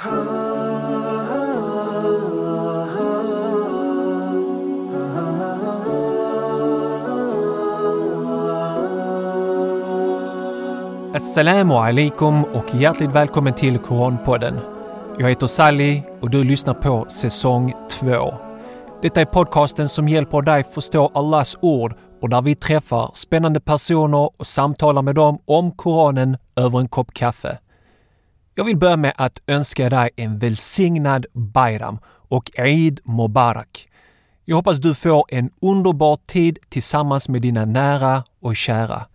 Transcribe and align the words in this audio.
Assalamu 0.00 0.14
alaikum 11.74 12.44
och 12.44 12.74
hjärtligt 12.74 13.10
välkommen 13.10 13.54
till 13.54 13.78
Koranpodden. 13.78 14.58
Jag 15.18 15.28
heter 15.28 15.46
Sally 15.46 16.02
och 16.20 16.30
du 16.30 16.44
lyssnar 16.44 16.74
på 16.74 17.06
säsong 17.08 17.74
2. 17.90 18.06
Detta 19.02 19.20
är 19.20 19.24
podcasten 19.24 19.88
som 19.88 20.08
hjälper 20.08 20.42
dig 20.42 20.64
förstå 20.64 21.10
Allahs 21.14 21.58
ord 21.60 21.94
och 22.22 22.28
där 22.28 22.42
vi 22.42 22.54
träffar 22.54 23.10
spännande 23.14 23.60
personer 23.60 24.40
och 24.40 24.46
samtalar 24.46 25.02
med 25.02 25.14
dem 25.14 25.38
om 25.46 25.72
Koranen 25.72 26.36
över 26.56 26.78
en 26.78 26.88
kopp 26.88 27.14
kaffe. 27.14 27.58
Jag 28.54 28.64
vill 28.64 28.76
börja 28.76 28.96
med 28.96 29.12
att 29.16 29.42
önska 29.46 29.88
dig 29.88 30.10
en 30.16 30.38
välsignad 30.38 31.26
Bayram 31.32 31.98
och 32.04 32.50
Eid 32.54 33.00
Mubarak. 33.04 33.88
Jag 34.44 34.56
hoppas 34.56 34.78
du 34.78 34.94
får 34.94 35.24
en 35.28 35.50
underbar 35.62 36.18
tid 36.26 36.58
tillsammans 36.68 37.28
med 37.28 37.42
dina 37.42 37.64
nära 37.64 38.24
och 38.40 38.56
kära. 38.56 39.06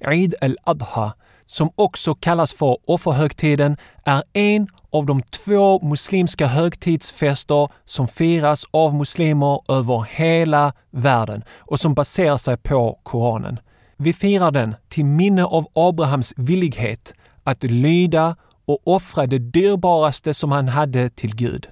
Eid 0.00 0.34
al-Adha 0.40 1.12
som 1.48 1.70
också 1.74 2.14
kallas 2.14 2.54
för 2.54 2.76
offerhögtiden, 2.86 3.76
är 4.04 4.22
en 4.32 4.68
av 4.90 5.06
de 5.06 5.22
två 5.22 5.86
muslimska 5.86 6.46
högtidsfester 6.46 7.68
som 7.84 8.08
firas 8.08 8.64
av 8.70 8.94
muslimer 8.94 9.60
över 9.68 10.06
hela 10.10 10.72
världen 10.90 11.44
och 11.58 11.80
som 11.80 11.94
baserar 11.94 12.36
sig 12.36 12.56
på 12.56 13.00
Koranen. 13.02 13.60
Vi 13.96 14.12
firar 14.12 14.50
den 14.50 14.74
till 14.88 15.04
minne 15.04 15.44
av 15.44 15.66
Abrahams 15.74 16.34
villighet 16.36 17.14
att 17.44 17.64
lyda 17.64 18.36
och 18.68 18.78
offra 18.84 19.26
det 19.26 19.38
dyrbaraste 19.38 20.34
som 20.34 20.52
han 20.52 20.68
hade 20.68 21.10
till 21.10 21.36
Gud. 21.36 21.68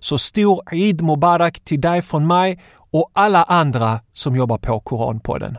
Så 0.00 0.18
stor 0.18 0.62
Eid 0.72 1.02
Mubarak 1.02 1.60
till 1.60 1.80
dig 1.80 2.02
från 2.02 2.26
mig 2.26 2.62
och 2.76 3.10
alla 3.14 3.42
andra 3.42 4.00
som 4.12 4.36
jobbar 4.36 4.58
på 4.58 4.80
Koranpodden. 4.80 5.58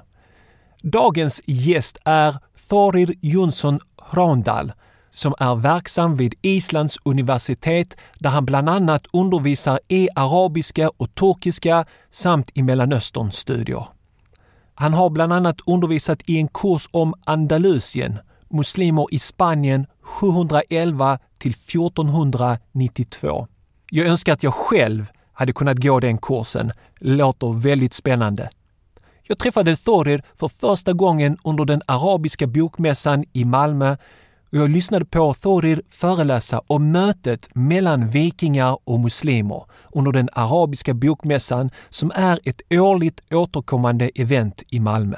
Dagens 0.84 1.42
gäst 1.46 1.98
är 2.06 2.38
Thorir 2.70 3.14
Jonsson 3.22 3.80
Rondal 4.12 4.72
som 5.12 5.34
är 5.40 5.56
verksam 5.56 6.16
vid 6.16 6.34
Islands 6.42 6.98
universitet 7.04 7.96
där 8.20 8.30
han 8.30 8.46
bland 8.46 8.70
annat 8.70 9.08
undervisar 9.14 9.80
i 9.88 10.08
arabiska 10.16 10.92
och 10.98 11.16
turkiska 11.16 11.86
samt 12.10 12.52
i 12.54 12.64
Mellanösternstudier. 12.64 13.88
Han 14.76 14.94
har 14.94 15.10
bland 15.10 15.34
annat 15.34 15.58
undervisat 15.66 16.20
i 16.26 16.38
en 16.38 16.48
kurs 16.48 16.88
om 16.92 17.14
Andalusien, 17.26 18.20
muslimer 18.50 19.06
i 19.12 19.20
Spanien 19.20 19.86
711 20.02 21.20
till 21.38 21.52
1492. 21.52 23.48
Jag 23.92 24.08
önskar 24.08 24.34
att 24.34 24.44
jag 24.44 24.54
själv 24.54 25.12
hade 25.34 25.54
kunnat 25.54 25.78
gå 25.78 26.00
den 26.00 26.18
kursen. 26.18 26.72
Låter 27.00 27.54
väldigt 27.54 27.94
spännande. 27.94 28.50
Jag 29.24 29.40
träffade 29.40 29.78
Thorir 29.78 30.24
för 30.36 30.48
första 30.48 30.94
gången 30.94 31.38
under 31.44 31.66
den 31.66 31.82
arabiska 31.86 32.48
bokmässan 32.48 33.26
i 33.34 33.46
Malmö 33.46 33.96
och 34.52 34.58
jag 34.58 34.70
lyssnade 34.70 35.06
på 35.06 35.34
Thorir 35.34 35.82
föreläsa 35.90 36.62
om 36.68 36.92
mötet 36.92 37.50
mellan 37.56 38.10
vikingar 38.10 38.78
och 38.84 39.00
muslimer 39.00 39.66
under 39.94 40.12
den 40.12 40.30
arabiska 40.34 40.94
bokmässan 40.94 41.70
som 41.90 42.12
är 42.16 42.40
ett 42.44 42.62
årligt 42.70 43.34
återkommande 43.34 44.12
event 44.16 44.64
i 44.70 44.80
Malmö. 44.80 45.18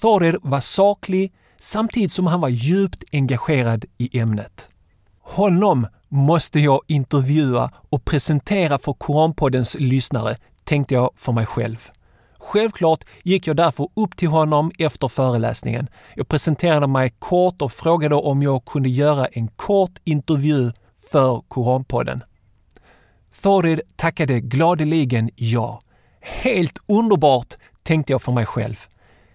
Thorir 0.00 0.38
var 0.42 0.60
saklig 0.60 1.32
samtidigt 1.62 2.12
som 2.12 2.26
han 2.26 2.40
var 2.40 2.48
djupt 2.48 3.04
engagerad 3.12 3.84
i 3.98 4.18
ämnet. 4.18 4.68
Honom 5.20 5.86
måste 6.08 6.60
jag 6.60 6.80
intervjua 6.86 7.70
och 7.90 8.04
presentera 8.04 8.78
för 8.78 8.92
Koranpoddens 8.92 9.76
lyssnare, 9.80 10.36
tänkte 10.64 10.94
jag 10.94 11.10
för 11.16 11.32
mig 11.32 11.46
själv. 11.46 11.90
Självklart 12.38 13.04
gick 13.22 13.46
jag 13.46 13.56
därför 13.56 13.88
upp 13.94 14.16
till 14.16 14.28
honom 14.28 14.72
efter 14.78 15.08
föreläsningen. 15.08 15.88
Jag 16.14 16.28
presenterade 16.28 16.86
mig 16.86 17.14
kort 17.18 17.62
och 17.62 17.72
frågade 17.72 18.14
om 18.14 18.42
jag 18.42 18.64
kunde 18.64 18.88
göra 18.88 19.26
en 19.26 19.48
kort 19.48 19.98
intervju 20.04 20.72
för 21.10 21.40
Koranpodden. 21.48 22.22
Thorir 23.42 23.82
tackade 23.96 24.40
gladeligen 24.40 25.30
ja. 25.36 25.80
Helt 26.20 26.78
underbart, 26.86 27.54
tänkte 27.82 28.12
jag 28.12 28.22
för 28.22 28.32
mig 28.32 28.46
själv. 28.46 28.76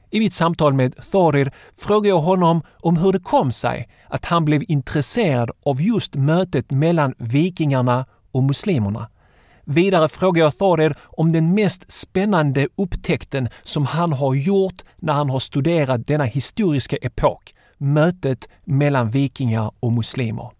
I 0.09 0.19
mitt 0.19 0.34
samtal 0.34 0.73
med 0.73 0.95
Thorir 1.12 1.51
frågade 1.78 2.07
jag 2.07 2.22
honom 2.22 2.62
om 2.81 2.97
hur 2.97 3.12
det 3.12 3.19
kom 3.19 3.51
sig 3.51 3.85
att 4.09 4.25
han 4.25 4.45
blev 4.45 4.63
intresserad 4.68 5.51
av 5.66 5.81
just 5.81 6.16
mötet 6.16 6.72
mellan 6.72 7.13
vikingarna 7.18 8.06
och 8.31 8.44
muslimerna. 8.44 9.09
Vidare 9.66 10.09
frågar 10.09 10.44
jag 10.44 10.57
Thorir 10.57 10.95
om 11.03 11.31
den 11.31 11.53
mest 11.53 11.91
spännande 11.91 12.68
upptäckten 12.75 13.50
som 13.63 13.85
han 13.85 14.13
har 14.13 14.35
gjort 14.35 14.81
när 14.97 15.13
han 15.13 15.29
har 15.29 15.40
studerat 15.40 16.07
denna 16.07 16.24
historiska 16.24 16.95
epok, 16.95 17.53
mötet 17.78 18.50
mellan 18.63 19.09
vikingar 19.12 19.72
och 19.79 19.94
muslimer. 19.94 20.51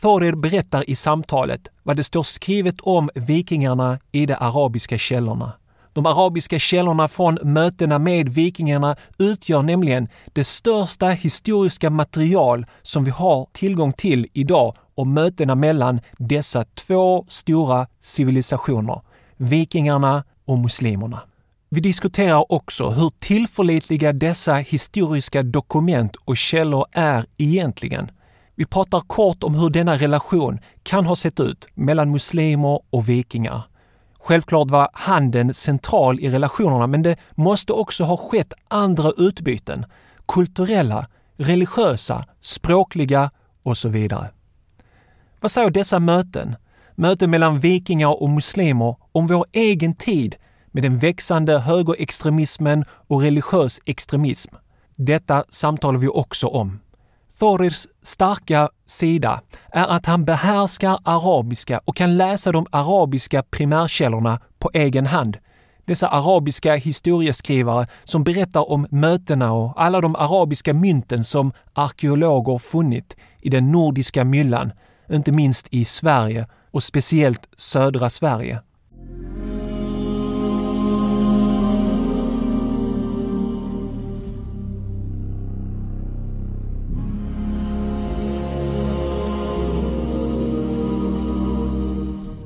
Thorir 0.00 0.32
berättar 0.32 0.90
i 0.90 0.94
samtalet 0.94 1.68
vad 1.82 1.96
det 1.96 2.04
står 2.04 2.22
skrivet 2.22 2.80
om 2.80 3.10
vikingarna 3.14 3.98
i 4.12 4.26
de 4.26 4.34
arabiska 4.40 4.98
källorna. 4.98 5.52
De 5.92 6.06
arabiska 6.06 6.58
källorna 6.58 7.08
från 7.08 7.38
mötena 7.42 7.98
med 7.98 8.28
vikingarna 8.28 8.96
utgör 9.18 9.62
nämligen 9.62 10.08
det 10.32 10.44
största 10.44 11.08
historiska 11.08 11.90
material 11.90 12.66
som 12.82 13.04
vi 13.04 13.10
har 13.10 13.46
tillgång 13.52 13.92
till 13.92 14.26
idag 14.32 14.74
om 14.94 15.14
mötena 15.14 15.54
mellan 15.54 16.00
dessa 16.18 16.64
två 16.64 17.24
stora 17.28 17.86
civilisationer, 18.00 19.00
vikingarna 19.36 20.24
och 20.44 20.58
muslimerna. 20.58 21.20
Vi 21.68 21.80
diskuterar 21.80 22.52
också 22.52 22.90
hur 22.90 23.10
tillförlitliga 23.18 24.12
dessa 24.12 24.54
historiska 24.54 25.42
dokument 25.42 26.16
och 26.16 26.36
källor 26.36 26.86
är 26.92 27.26
egentligen. 27.36 28.10
Vi 28.54 28.66
pratar 28.66 29.00
kort 29.00 29.42
om 29.42 29.54
hur 29.54 29.70
denna 29.70 29.96
relation 29.96 30.58
kan 30.82 31.06
ha 31.06 31.16
sett 31.16 31.40
ut 31.40 31.68
mellan 31.74 32.10
muslimer 32.10 32.80
och 32.90 33.08
vikingar. 33.08 33.62
Självklart 34.24 34.70
var 34.70 34.88
handeln 34.92 35.54
central 35.54 36.20
i 36.20 36.30
relationerna 36.30 36.86
men 36.86 37.02
det 37.02 37.16
måste 37.34 37.72
också 37.72 38.04
ha 38.04 38.16
skett 38.16 38.52
andra 38.68 39.12
utbyten. 39.16 39.84
Kulturella, 40.28 41.06
religiösa, 41.36 42.24
språkliga 42.40 43.30
och 43.62 43.78
så 43.78 43.88
vidare. 43.88 44.30
Vad 45.40 45.50
säger 45.50 45.70
dessa 45.70 45.98
möten, 45.98 46.56
möten 46.94 47.30
mellan 47.30 47.60
vikingar 47.60 48.22
och 48.22 48.30
muslimer, 48.30 48.96
om 49.12 49.26
vår 49.26 49.46
egen 49.52 49.94
tid 49.94 50.36
med 50.66 50.82
den 50.82 50.98
växande 50.98 51.58
högerextremismen 51.58 52.84
och 52.90 53.20
religiös 53.20 53.80
extremism? 53.86 54.54
Detta 54.96 55.44
samtalar 55.48 55.98
vi 55.98 56.08
också 56.08 56.46
om. 56.46 56.81
Thorirs 57.42 57.86
starka 58.02 58.68
sida 58.86 59.40
är 59.72 59.84
att 59.84 60.06
han 60.06 60.24
behärskar 60.24 60.98
arabiska 61.04 61.80
och 61.84 61.96
kan 61.96 62.16
läsa 62.16 62.52
de 62.52 62.66
arabiska 62.70 63.42
primärkällorna 63.42 64.40
på 64.58 64.70
egen 64.74 65.06
hand. 65.06 65.38
Dessa 65.84 66.08
arabiska 66.08 66.74
historieskrivare 66.74 67.86
som 68.04 68.24
berättar 68.24 68.70
om 68.70 68.86
mötena 68.90 69.52
och 69.52 69.82
alla 69.82 70.00
de 70.00 70.16
arabiska 70.16 70.72
mynten 70.72 71.24
som 71.24 71.52
arkeologer 71.74 72.58
funnit 72.58 73.16
i 73.40 73.50
den 73.50 73.72
nordiska 73.72 74.24
myllan 74.24 74.72
inte 75.10 75.32
minst 75.32 75.68
i 75.70 75.84
Sverige 75.84 76.46
och 76.70 76.82
speciellt 76.82 77.48
södra 77.56 78.10
Sverige. 78.10 78.60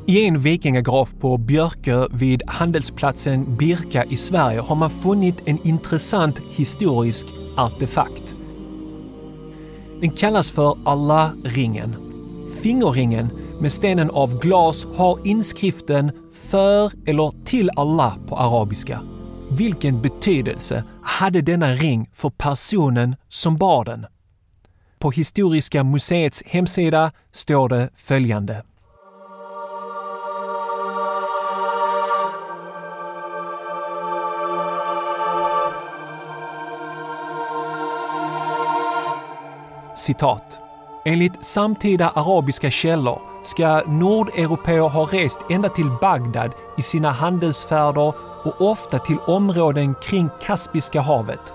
I 0.09 0.27
en 0.27 0.41
vikingagraf 0.41 1.15
på 1.21 1.39
Björkö 1.39 2.07
vid 2.11 2.43
handelsplatsen 2.47 3.57
Birka 3.57 4.05
i 4.05 4.17
Sverige 4.17 4.61
har 4.61 4.77
man 4.77 4.91
funnit 4.91 5.37
en 5.45 5.59
intressant 5.67 6.39
historisk 6.51 7.27
artefakt. 7.57 8.35
Den 10.01 10.11
kallas 10.11 10.51
för 10.51 10.79
Allah-ringen 10.85 12.07
fingerringen 12.67 13.31
med 13.61 13.73
stenen 13.73 14.11
av 14.11 14.39
glas 14.39 14.87
har 14.97 15.27
inskriften 15.27 16.13
för 16.33 16.93
eller 17.07 17.45
till 17.45 17.71
Allah 17.77 18.17
på 18.29 18.37
arabiska. 18.37 19.01
Vilken 19.51 20.03
betydelse 20.03 20.85
hade 21.03 21.41
denna 21.43 21.73
ring 21.73 22.11
för 22.15 22.31
personen 22.31 23.17
som 23.29 23.57
bar 23.57 23.85
den? 23.85 24.07
På 24.99 25.11
Historiska 25.11 25.85
museets 25.85 26.43
hemsida 26.47 27.13
står 27.33 27.69
det 27.69 27.91
följande. 27.97 28.63
Citat. 39.97 40.61
Enligt 41.05 41.45
samtida 41.45 42.09
arabiska 42.09 42.71
källor 42.71 43.21
ska 43.43 43.83
nordeuropeer 43.87 44.89
ha 44.89 45.07
rest 45.07 45.39
ända 45.51 45.69
till 45.69 45.91
Bagdad 46.01 46.53
i 46.79 46.83
sina 46.83 47.11
handelsfärder 47.11 48.13
och 48.45 48.71
ofta 48.71 48.99
till 48.99 49.19
områden 49.19 49.95
kring 50.03 50.29
Kaspiska 50.41 51.01
havet. 51.01 51.55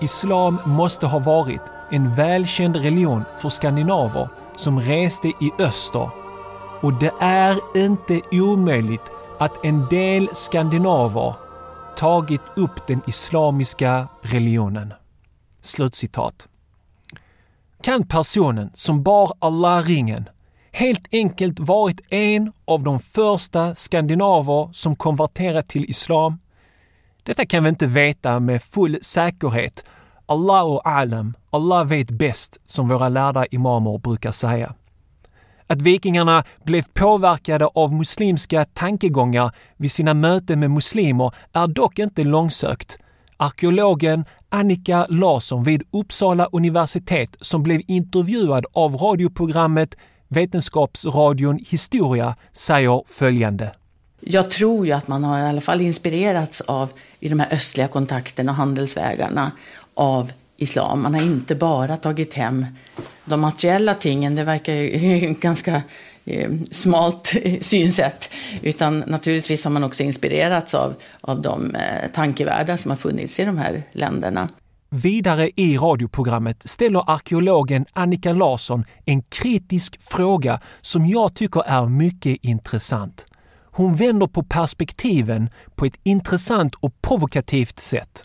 Islam 0.00 0.58
måste 0.66 1.06
ha 1.06 1.18
varit 1.18 1.62
en 1.90 2.14
välkänd 2.14 2.76
religion 2.76 3.24
för 3.38 3.48
skandinaver 3.48 4.28
som 4.56 4.80
reste 4.80 5.28
i 5.28 5.52
öster 5.58 6.10
och 6.82 6.94
det 6.94 7.12
är 7.20 7.58
inte 7.76 8.20
omöjligt 8.32 9.10
att 9.38 9.64
en 9.64 9.86
del 9.88 10.28
skandinaver 10.32 11.34
tagit 11.96 12.42
upp 12.56 12.86
den 12.86 13.00
islamiska 13.06 14.08
religionen. 14.22 14.94
Slutcitat. 15.60 16.48
Kan 17.82 18.06
personen 18.06 18.70
som 18.74 19.02
bar 19.02 19.32
Allah-ringen 19.38 20.28
helt 20.72 21.14
enkelt 21.14 21.60
varit 21.60 22.12
en 22.12 22.52
av 22.64 22.82
de 22.82 23.00
första 23.00 23.74
skandinaver 23.74 24.70
som 24.72 24.96
konverterat 24.96 25.68
till 25.68 25.90
islam? 25.90 26.38
Detta 27.22 27.46
kan 27.46 27.64
vi 27.64 27.68
inte 27.68 27.86
veta 27.86 28.40
med 28.40 28.62
full 28.62 28.98
säkerhet. 29.02 29.84
Allah 30.26 30.62
och 30.62 30.88
alam, 30.88 31.34
Allah 31.50 31.84
vet 31.84 32.10
bäst, 32.10 32.58
som 32.66 32.88
våra 32.88 33.08
lärda 33.08 33.46
imamer 33.46 33.98
brukar 33.98 34.32
säga. 34.32 34.74
Att 35.66 35.82
vikingarna 35.82 36.44
blev 36.64 36.84
påverkade 36.94 37.66
av 37.66 37.92
muslimska 37.92 38.64
tankegångar 38.64 39.50
vid 39.76 39.92
sina 39.92 40.14
möten 40.14 40.60
med 40.60 40.70
muslimer 40.70 41.34
är 41.52 41.66
dock 41.66 41.98
inte 41.98 42.24
långsökt. 42.24 42.98
Arkeologen 43.36 44.24
Annika 44.48 45.06
Larsson 45.08 45.64
vid 45.64 45.82
Uppsala 45.90 46.48
universitet 46.52 47.36
som 47.40 47.62
blev 47.62 47.80
intervjuad 47.86 48.66
av 48.72 48.96
radioprogrammet 48.96 49.94
Vetenskapsradion 50.28 51.58
Historia 51.68 52.36
säger 52.52 53.02
följande. 53.06 53.72
Jag 54.20 54.50
tror 54.50 54.86
ju 54.86 54.92
att 54.92 55.08
man 55.08 55.24
har 55.24 55.38
i 55.38 55.42
alla 55.42 55.60
fall 55.60 55.80
inspirerats 55.80 56.60
av, 56.60 56.92
i 57.20 57.28
de 57.28 57.40
här 57.40 57.54
östliga 57.54 57.88
kontakterna 57.88 58.52
och 58.52 58.56
handelsvägarna, 58.56 59.52
av 59.94 60.32
islam. 60.56 61.02
Man 61.02 61.14
har 61.14 61.22
inte 61.22 61.54
bara 61.54 61.96
tagit 61.96 62.34
hem 62.34 62.66
de 63.24 63.40
materiella 63.40 63.94
tingen, 63.94 64.34
det 64.34 64.44
verkar 64.44 64.72
ju 64.72 65.34
ganska 65.40 65.82
Eh, 66.24 66.50
smalt 66.70 67.36
synsätt. 67.60 68.30
Utan 68.62 68.98
naturligtvis 68.98 69.64
har 69.64 69.70
man 69.70 69.84
också 69.84 70.02
inspirerats 70.02 70.74
av, 70.74 70.94
av 71.20 71.42
de 71.42 71.74
eh, 71.74 72.10
tankevärldar 72.14 72.76
som 72.76 72.90
har 72.90 72.96
funnits 72.96 73.40
i 73.40 73.44
de 73.44 73.58
här 73.58 73.82
länderna. 73.92 74.48
Vidare 74.90 75.50
i 75.56 75.78
radioprogrammet 75.78 76.68
ställer 76.68 77.10
arkeologen 77.10 77.86
Annika 77.92 78.32
Larsson 78.32 78.84
en 79.04 79.22
kritisk 79.22 80.02
fråga 80.02 80.60
som 80.80 81.06
jag 81.06 81.34
tycker 81.34 81.62
är 81.66 81.86
mycket 81.86 82.38
intressant. 82.42 83.26
Hon 83.74 83.94
vänder 83.94 84.26
på 84.26 84.42
perspektiven 84.42 85.50
på 85.74 85.84
ett 85.84 85.96
intressant 86.02 86.74
och 86.74 87.02
provokativt 87.02 87.78
sätt. 87.78 88.24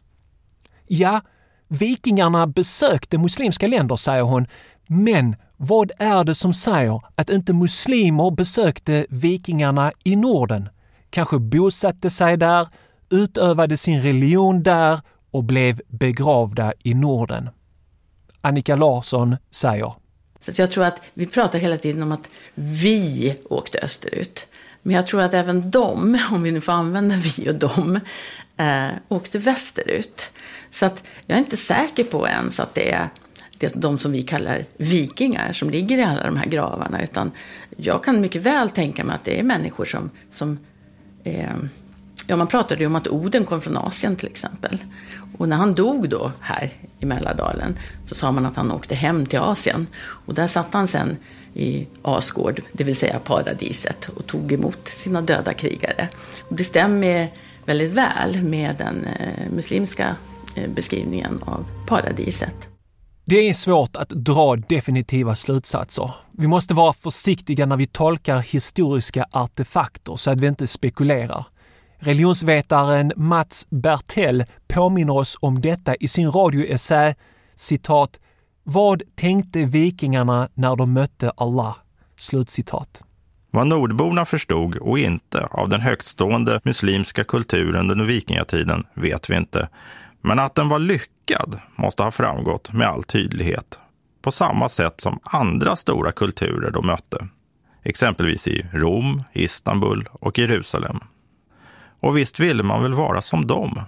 Ja, 0.88 1.22
vikingarna 1.68 2.48
besökte 2.48 3.18
muslimska 3.18 3.68
länder, 3.68 3.96
säger 3.96 4.24
hon, 4.24 4.48
men 4.88 5.36
vad 5.58 5.92
är 6.00 6.24
det 6.24 6.36
som 6.36 6.54
säger 6.54 7.02
att 7.16 7.30
inte 7.30 7.54
muslimer 7.54 8.32
besökte 8.32 9.06
vikingarna 9.10 9.92
i 10.04 10.16
Norden? 10.16 10.70
Kanske 11.10 11.40
bosatte 11.40 12.10
sig 12.10 12.38
där, 12.38 12.68
utövade 13.10 13.78
sin 13.78 14.02
religion 14.02 14.64
där 14.64 15.02
och 15.32 15.44
blev 15.44 15.82
begravda 15.88 16.74
i 16.84 16.94
Norden. 16.94 17.50
Annika 18.42 18.76
Larsson 18.76 19.36
säger. 19.52 19.94
Så 20.40 20.52
jag 20.62 20.72
tror 20.72 20.84
att 20.84 21.02
vi 21.14 21.26
pratar 21.26 21.60
hela 21.60 21.78
tiden 21.78 22.04
om 22.04 22.12
att 22.12 22.30
vi 22.56 23.36
åkte 23.50 23.80
österut. 23.80 24.48
Men 24.82 24.96
jag 24.96 25.08
tror 25.08 25.22
att 25.22 25.34
även 25.34 25.72
de, 25.72 26.20
om 26.32 26.44
vi 26.44 26.52
nu 26.52 26.62
får 26.62 26.72
använda 26.72 27.16
vi 27.16 27.50
och 27.50 27.56
de, 27.56 28.00
eh, 28.58 28.88
åkte 29.08 29.40
västerut. 29.40 30.32
Så 30.72 30.86
att 30.86 31.04
jag 31.26 31.36
är 31.36 31.40
inte 31.40 31.58
säker 31.58 32.04
på 32.04 32.28
ens 32.28 32.60
att 32.60 32.76
det 32.76 32.92
är 32.92 33.10
det, 33.58 33.74
de 33.76 33.98
som 33.98 34.12
vi 34.12 34.24
kallar 34.24 34.66
vikingar 34.78 35.54
som 35.54 35.70
ligger 35.70 35.98
i 35.98 36.04
alla 36.04 36.24
de 36.24 36.38
här 36.38 36.46
gravarna. 36.46 37.04
Utan 37.04 37.32
jag 37.78 38.04
kan 38.04 38.22
mycket 38.22 38.42
väl 38.42 38.70
tänka 38.70 39.04
mig 39.04 39.16
att 39.16 39.24
det 39.24 39.40
är 39.40 39.44
människor 39.44 39.86
som, 39.86 40.10
som 40.32 40.60
eh, 41.24 41.56
Ja, 42.30 42.36
man 42.36 42.48
pratade 42.48 42.82
ju 42.82 42.88
om 42.88 42.96
att 42.96 43.08
Oden 43.08 43.46
kom 43.46 43.62
från 43.62 43.78
Asien 43.78 44.16
till 44.16 44.28
exempel. 44.28 44.84
Och 45.38 45.50
när 45.50 45.58
han 45.58 45.74
dog 45.74 46.10
då 46.10 46.32
här 46.42 46.70
i 47.00 47.06
Mälardalen 47.06 47.78
så 48.06 48.16
sa 48.16 48.32
man 48.32 48.46
att 48.46 48.56
han 48.56 48.72
åkte 48.72 48.96
hem 48.96 49.26
till 49.26 49.40
Asien. 49.40 49.88
Och 49.98 50.34
där 50.34 50.48
satt 50.48 50.74
han 50.74 50.88
sen 50.88 51.18
i 51.54 51.88
Asgård, 52.02 52.62
det 52.72 52.84
vill 52.84 52.96
säga 52.96 53.20
paradiset, 53.20 54.10
och 54.16 54.28
tog 54.28 54.52
emot 54.52 54.88
sina 54.88 55.22
döda 55.22 55.54
krigare. 55.54 56.08
Och 56.40 56.56
det 56.56 56.64
stämmer 56.64 57.34
väldigt 57.66 57.92
väl 57.92 58.44
med 58.44 58.76
den 58.78 59.06
eh, 59.06 59.52
muslimska 59.56 60.16
eh, 60.56 60.70
beskrivningen 60.70 61.40
av 61.46 61.66
paradiset. 61.88 62.77
Det 63.30 63.50
är 63.50 63.54
svårt 63.54 63.96
att 63.96 64.10
dra 64.10 64.56
definitiva 64.56 65.36
slutsatser. 65.36 66.12
Vi 66.32 66.48
måste 66.48 66.74
vara 66.74 66.94
försiktiga 66.94 67.66
när 67.66 67.78
vi 67.78 67.88
tolkar 67.88 68.40
historiska 68.40 69.26
artefakter 69.32 70.16
så 70.16 70.32
att 70.32 70.42
vi 70.42 70.48
inte 70.48 70.68
spekulerar. 70.68 71.46
Religionsvetaren 71.98 73.12
Mats 73.16 73.68
Bertell 73.70 74.46
påminner 74.68 75.14
oss 75.14 75.38
om 75.40 75.62
detta 75.62 75.96
i 75.96 76.08
sin 76.08 76.32
radioessä 76.32 77.16
citat 77.56 78.20
“Vad 78.64 79.04
tänkte 79.16 79.66
vikingarna 79.66 80.50
när 80.54 80.76
de 80.76 80.94
mötte 80.94 81.32
Allah?” 81.38 81.76
Slutcitat. 82.16 83.04
Vad 83.52 83.68
nordborna 83.68 84.26
förstod 84.26 84.76
och 84.76 85.00
inte 85.00 85.48
av 85.52 85.70
den 85.70 85.82
högtstående 85.82 86.62
muslimska 86.64 87.24
kulturen 87.24 87.92
under 87.92 88.06
vikingatiden 88.06 88.84
vet 88.94 89.30
vi 89.30 89.36
inte. 89.36 89.70
Men 90.28 90.40
att 90.40 90.56
den 90.56 90.70
var 90.70 90.80
lyckad 90.80 91.60
måste 91.76 92.04
ha 92.04 92.12
framgått 92.12 92.74
med 92.74 92.88
all 92.88 93.04
tydlighet. 93.04 93.80
På 94.22 94.32
samma 94.32 94.70
sätt 94.70 95.02
som 95.02 95.20
andra 95.24 95.76
stora 95.76 96.12
kulturer 96.12 96.72
de 96.72 96.88
mötte. 96.88 97.28
Exempelvis 97.84 98.48
i 98.48 98.68
Rom, 98.74 99.24
Istanbul 99.34 100.10
och 100.12 100.40
Jerusalem. 100.40 101.00
Och 102.00 102.18
visst 102.18 102.40
ville 102.40 102.64
man 102.64 102.84
väl 102.84 102.94
vara 102.94 103.22
som 103.22 103.48
dem. 103.48 103.80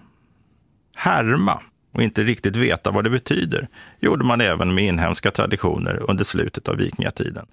Härma 0.96 1.62
och 1.94 2.02
inte 2.02 2.24
riktigt 2.24 2.56
veta 2.56 2.92
vad 2.92 3.04
det 3.04 3.10
betyder 3.10 3.68
gjorde 4.00 4.26
man 4.26 4.42
även 4.42 4.74
med 4.74 4.84
inhemska 4.84 5.32
traditioner 5.32 6.10
under 6.10 6.24
slutet 6.24 6.68
av 6.68 6.76
vikingatiden. 6.76 7.46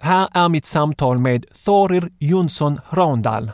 Här 0.00 0.28
är 0.34 0.48
mitt 0.48 0.66
samtal 0.66 1.18
med 1.18 1.46
Thorir 1.64 2.10
Jonsson 2.18 2.80
Rondal, 2.90 3.50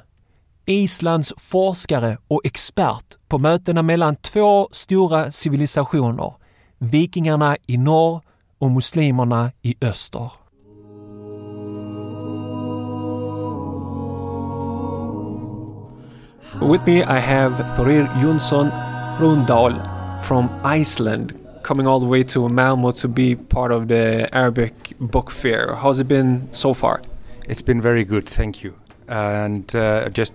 Islands 0.67 1.33
forskare 1.37 2.19
och 2.29 2.41
expert 2.45 3.05
på 3.29 3.39
mötena 3.39 3.83
mellan 3.83 4.17
två 4.17 4.69
stora 4.73 5.31
civilisationer, 5.31 6.35
vikingarna 6.79 7.57
i 7.67 7.79
norr 7.79 8.23
och 8.59 8.71
muslimerna 8.71 9.53
i 9.63 9.75
öster. 9.81 10.31
With 16.61 16.87
me, 16.87 17.03
I 17.03 17.21
have 17.21 17.65
Thorir 17.77 18.09
Jonsson 18.23 18.71
Rundal 19.21 19.75
from 20.23 20.49
Iceland, 20.81 21.33
coming 21.63 21.87
all 21.87 22.01
the 22.01 22.07
way 22.07 22.25
to 22.25 22.49
Malmo 22.49 22.93
to 22.93 23.09
be 23.09 23.37
part 23.37 23.73
of 23.73 23.89
the 23.89 24.29
Arabic 24.33 24.75
Book 24.99 25.31
Fair. 25.31 25.75
How's 25.83 26.01
it 26.01 26.09
been 26.09 26.49
so 26.53 26.75
far? 26.75 27.01
It's 27.49 27.63
been 27.63 27.83
very 27.83 28.05
good, 28.05 28.27
thank 28.27 28.65
you. 28.65 28.73
And 29.09 29.75
uh, 29.75 30.09
just 30.09 30.33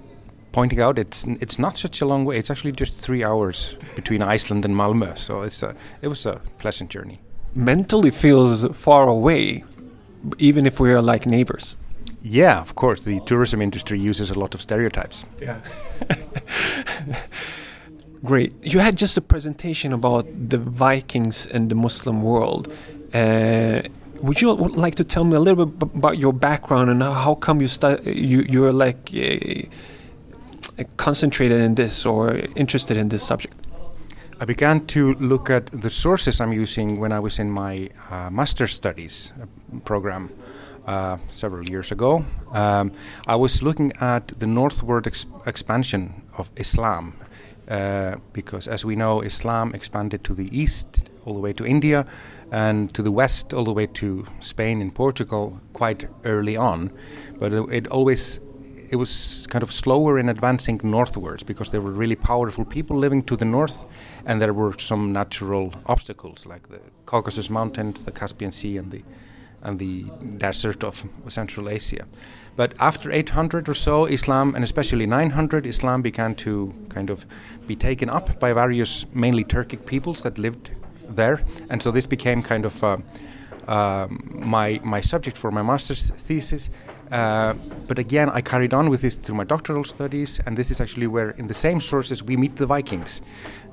pointing 0.52 0.82
out, 0.82 1.00
it's 1.00 1.26
it's 1.40 1.60
not 1.60 1.78
such 1.78 2.02
a 2.02 2.06
long 2.06 2.26
way. 2.26 2.38
It's 2.38 2.50
actually 2.50 2.72
just 2.74 3.04
three 3.04 3.24
hours 3.24 3.76
between 3.96 4.22
Iceland 4.22 4.66
and 4.66 4.76
Malmö, 4.76 5.18
so 5.18 5.42
it's 5.42 5.64
a, 5.64 5.76
it 6.02 6.08
was 6.08 6.26
a 6.26 6.42
pleasant 6.58 6.90
journey. 6.90 7.20
Mentally 7.56 8.12
feels 8.12 8.66
far 8.76 9.08
away, 9.08 9.64
even 10.38 10.66
if 10.68 10.80
we 10.80 10.94
are 10.94 11.02
like 11.02 11.26
neighbors. 11.26 11.78
Yeah, 12.22 12.62
of 12.62 12.76
course. 12.76 13.02
The 13.02 13.20
tourism 13.22 13.62
industry 13.62 14.00
uses 14.00 14.30
a 14.30 14.40
lot 14.40 14.54
of 14.54 14.62
stereotypes. 14.62 15.26
Yeah. 15.42 15.60
Great. 18.24 18.52
You 18.62 18.80
had 18.80 18.98
just 18.98 19.18
a 19.18 19.22
presentation 19.22 19.94
about 19.94 20.26
the 20.50 20.58
Vikings 20.58 21.48
and 21.48 21.70
the 21.70 21.76
Muslim 21.76 22.22
world. 22.22 22.68
Uh, 23.14 23.82
would 24.22 24.42
you 24.42 24.54
like 24.54 24.96
to 24.96 25.04
tell 25.04 25.24
me 25.24 25.36
a 25.36 25.40
little 25.40 25.66
bit 25.66 25.90
about 25.96 26.18
your 26.18 26.34
background 26.34 26.90
and 26.90 27.02
how 27.02 27.36
come 27.36 27.62
you 27.62 27.68
stu- 27.68 28.02
you 28.06 28.42
you're 28.50 28.74
like 28.74 29.12
uh, 29.16 29.64
concentrated 30.98 31.62
in 31.62 31.76
this 31.76 32.06
or 32.06 32.36
interested 32.56 32.98
in 32.98 33.10
this 33.10 33.24
subject? 33.24 33.56
I 34.42 34.46
began 34.46 34.86
to 34.88 35.16
look 35.16 35.50
at 35.50 35.66
the 35.68 35.90
sources 35.90 36.40
I'm 36.40 36.54
using 36.54 37.00
when 37.00 37.12
I 37.12 37.20
was 37.20 37.40
in 37.40 37.52
my 37.52 37.90
uh, 38.10 38.30
master's 38.30 38.74
studies 38.74 39.34
uh, 39.42 39.46
program 39.80 40.32
uh, 40.86 41.18
several 41.32 41.70
years 41.70 41.92
ago. 41.92 42.26
Um, 42.54 42.92
I 43.28 43.36
was 43.36 43.62
looking 43.62 43.92
at 44.00 44.28
the 44.40 44.48
northward 44.48 45.08
ex- 45.08 45.26
expansion 45.46 46.24
of 46.38 46.50
Islam. 46.56 47.14
Uh, 47.68 48.16
because, 48.34 48.68
as 48.68 48.84
we 48.84 48.96
know, 48.96 49.22
Islam 49.22 49.76
expanded 49.76 50.24
to 50.24 50.34
the 50.34 50.48
east 50.52 51.08
all 51.26 51.36
the 51.36 51.40
way 51.40 51.54
to 51.54 51.64
India, 51.66 52.08
and 52.52 52.92
to 52.96 53.04
the 53.04 53.12
west 53.12 53.54
all 53.54 53.64
the 53.64 53.74
way 53.74 53.86
to 53.86 54.26
Spain 54.40 54.82
and 54.82 54.96
Portugal 54.96 55.62
quite 55.74 56.10
early 56.24 56.58
on. 56.58 56.90
But 57.38 57.54
it, 57.54 57.64
it 57.72 57.88
always 57.88 58.40
it 58.90 58.96
was 58.96 59.48
kind 59.50 59.64
of 59.64 59.72
slower 59.72 60.20
in 60.20 60.30
advancing 60.30 60.80
northwards 60.84 61.44
because 61.44 61.70
there 61.70 61.82
were 61.82 61.92
really 61.92 62.16
powerful 62.16 62.66
people 62.66 62.98
living 62.98 63.22
to 63.24 63.36
the 63.36 63.46
north, 63.46 63.86
and 64.26 64.42
there 64.42 64.54
were 64.54 64.74
some 64.78 65.14
natural 65.14 65.74
obstacles 65.86 66.46
like 66.46 66.68
the 66.70 66.82
Caucasus 67.06 67.50
Mountains, 67.50 68.04
the 68.04 68.12
Caspian 68.12 68.52
Sea, 68.52 68.78
and 68.78 68.92
the 68.92 69.04
and 69.62 69.78
the 69.78 70.06
desert 70.38 70.86
of 70.86 71.04
Central 71.28 71.68
Asia. 71.70 72.06
But 72.56 72.74
after 72.80 73.12
800 73.12 73.68
or 73.68 73.74
so, 73.74 74.06
Islam, 74.06 74.56
and 74.56 74.64
especially 74.64 75.06
900, 75.06 75.68
Islam 75.68 76.02
began 76.02 76.34
to 76.36 76.74
kind 76.88 77.10
of 77.10 77.26
be 77.68 77.76
taken 77.76 78.10
up 78.10 78.40
by 78.40 78.54
various, 78.54 79.06
mainly 79.14 79.44
Turkic 79.44 79.86
peoples 79.86 80.24
that 80.24 80.38
lived 80.38 80.72
there, 81.10 81.42
and 81.70 81.84
so 81.84 81.92
this 81.92 82.06
became 82.06 82.42
kind 82.42 82.66
of. 82.66 82.84
Uh, 82.84 82.98
my 83.70 84.80
my 84.84 85.02
subject 85.02 85.38
for 85.38 85.52
my 85.52 85.62
master's 85.62 86.04
thesis. 86.04 86.70
Uh, 87.12 87.56
but 87.88 87.98
again, 87.98 88.30
I 88.30 88.42
carried 88.42 88.74
on 88.74 88.90
with 88.90 89.02
this 89.02 89.16
through 89.16 89.36
my 89.36 89.44
doctoral 89.44 89.84
studies, 89.84 90.40
and 90.46 90.56
this 90.56 90.70
is 90.70 90.80
actually 90.80 91.08
where, 91.08 91.32
in 91.32 91.48
the 91.48 91.54
same 91.54 91.82
sources, 91.82 92.22
we 92.22 92.38
meet 92.38 92.56
the 92.58 92.68
Vikings. 92.68 93.22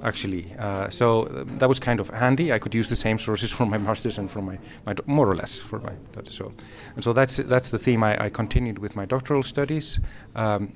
Actually, 0.02 0.46
uh, 0.58 0.88
so 0.88 1.26
um, 1.26 1.56
that 1.56 1.68
was 1.68 1.78
kind 1.78 2.00
of 2.00 2.08
handy. 2.10 2.52
I 2.52 2.58
could 2.58 2.74
use 2.74 2.88
the 2.88 2.96
same 2.96 3.18
sources 3.18 3.50
for 3.56 3.66
my 3.66 3.78
master's 3.78 4.18
and 4.18 4.30
for 4.30 4.40
my, 4.40 4.58
my 4.86 4.94
more 5.06 5.28
or 5.28 5.36
less 5.36 5.60
for 5.60 5.78
my 5.80 5.92
so 6.24 6.52
and 6.94 7.04
so 7.04 7.12
that's 7.12 7.36
that's 7.36 7.70
the 7.70 7.78
theme 7.78 8.02
I, 8.02 8.26
I 8.26 8.30
continued 8.30 8.78
with 8.78 8.96
my 8.96 9.04
doctoral 9.04 9.42
studies. 9.42 10.00
Um, 10.34 10.72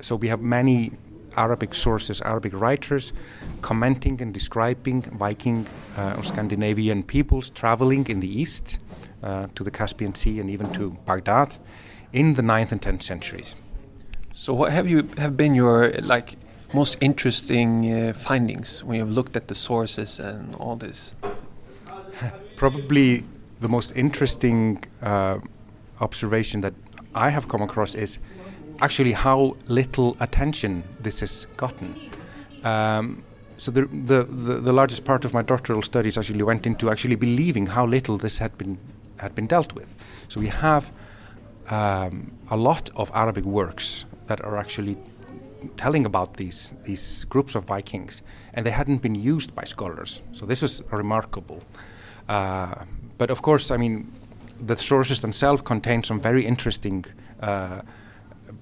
so 0.00 0.16
we 0.16 0.28
have 0.28 0.42
many 0.42 0.92
Arabic 1.36 1.74
sources, 1.74 2.20
Arabic 2.22 2.52
writers, 2.54 3.12
commenting 3.62 4.20
and 4.22 4.32
describing 4.32 5.02
Viking 5.02 5.66
uh, 5.96 6.14
or 6.16 6.22
Scandinavian 6.22 7.02
peoples 7.02 7.50
traveling 7.50 8.06
in 8.08 8.20
the 8.20 8.40
east 8.40 8.78
uh, 9.22 9.46
to 9.54 9.64
the 9.64 9.70
Caspian 9.70 10.14
Sea 10.14 10.40
and 10.40 10.50
even 10.50 10.72
to 10.72 10.90
Baghdad 11.06 11.56
in 12.12 12.34
the 12.34 12.42
9th 12.42 12.72
and 12.72 12.80
10th 12.80 13.02
centuries. 13.02 13.56
So, 14.32 14.52
what 14.52 14.72
have 14.72 14.88
you 14.88 15.08
have 15.18 15.36
been 15.36 15.54
your 15.54 15.92
like 16.02 16.36
most 16.72 16.98
interesting 17.00 17.92
uh, 17.92 18.12
findings 18.12 18.82
when 18.82 18.98
you've 18.98 19.12
looked 19.12 19.36
at 19.36 19.48
the 19.48 19.54
sources 19.54 20.18
and 20.18 20.54
all 20.56 20.76
this? 20.76 21.14
Probably 22.56 23.24
the 23.60 23.68
most 23.68 23.92
interesting 23.96 24.82
uh, 25.02 25.38
observation 26.00 26.60
that 26.62 26.74
I 27.14 27.30
have 27.30 27.46
come 27.48 27.62
across 27.62 27.94
is 27.94 28.18
actually 28.80 29.12
how 29.12 29.56
little 29.68 30.16
attention 30.20 30.84
this 31.00 31.20
has 31.20 31.46
gotten. 31.56 32.10
Um, 32.62 33.24
so 33.56 33.70
the, 33.70 33.86
the, 33.86 34.24
the, 34.24 34.60
the, 34.60 34.72
largest 34.72 35.04
part 35.04 35.24
of 35.24 35.32
my 35.32 35.42
doctoral 35.42 35.82
studies 35.82 36.18
actually 36.18 36.42
went 36.42 36.66
into 36.66 36.90
actually 36.90 37.14
believing 37.14 37.66
how 37.66 37.86
little 37.86 38.16
this 38.16 38.38
had 38.38 38.56
been 38.58 38.78
had 39.18 39.34
been 39.34 39.46
dealt 39.46 39.72
with. 39.74 39.94
So 40.28 40.40
we 40.40 40.48
have 40.48 40.92
um, 41.70 42.32
a 42.50 42.56
lot 42.56 42.90
of 42.96 43.10
Arabic 43.14 43.44
works 43.44 44.06
that 44.26 44.40
are 44.44 44.56
actually 44.56 44.96
telling 45.76 46.04
about 46.04 46.36
these 46.36 46.74
these 46.84 47.24
groups 47.24 47.54
of 47.54 47.64
Vikings, 47.64 48.22
and 48.54 48.66
they 48.66 48.72
hadn't 48.72 49.02
been 49.02 49.14
used 49.14 49.54
by 49.54 49.64
scholars. 49.64 50.22
So 50.32 50.46
this 50.46 50.62
was 50.62 50.82
remarkable. 50.90 51.62
Uh, 52.28 52.74
but 53.18 53.30
of 53.30 53.42
course, 53.42 53.70
I 53.70 53.76
mean, 53.76 54.10
the 54.66 54.76
sources 54.76 55.20
themselves 55.20 55.62
contain 55.62 56.02
some 56.02 56.20
very 56.20 56.44
interesting. 56.44 57.04
Uh, 57.40 57.82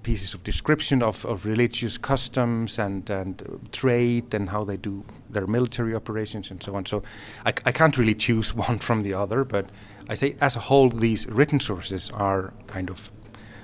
pieces 0.03 0.35
of 0.35 0.43
description 0.45 1.03
of, 1.03 1.25
of 1.25 1.47
religious 1.47 1.99
customs 1.99 2.79
and, 2.79 3.09
and 3.11 3.69
trade 3.73 4.35
and 4.35 4.51
how 4.51 4.65
they 4.65 4.77
do 4.77 5.05
their 5.31 5.47
military 5.47 5.95
operations 5.95 6.51
and 6.51 6.63
so 6.63 6.75
on. 6.75 6.87
So 6.87 7.03
I, 7.47 7.51
I 7.65 7.73
can't 7.73 7.97
really 7.99 8.15
choose 8.15 8.55
one 8.69 8.79
from 8.79 9.03
the 9.03 9.15
other, 9.15 9.45
but 9.45 9.67
I 10.09 10.15
say 10.15 10.37
as 10.41 10.57
a 10.57 10.61
whole, 10.61 10.89
these 10.89 11.27
written 11.27 11.61
sources 11.61 12.11
are 12.11 12.53
kind 12.67 12.91
of 12.91 13.11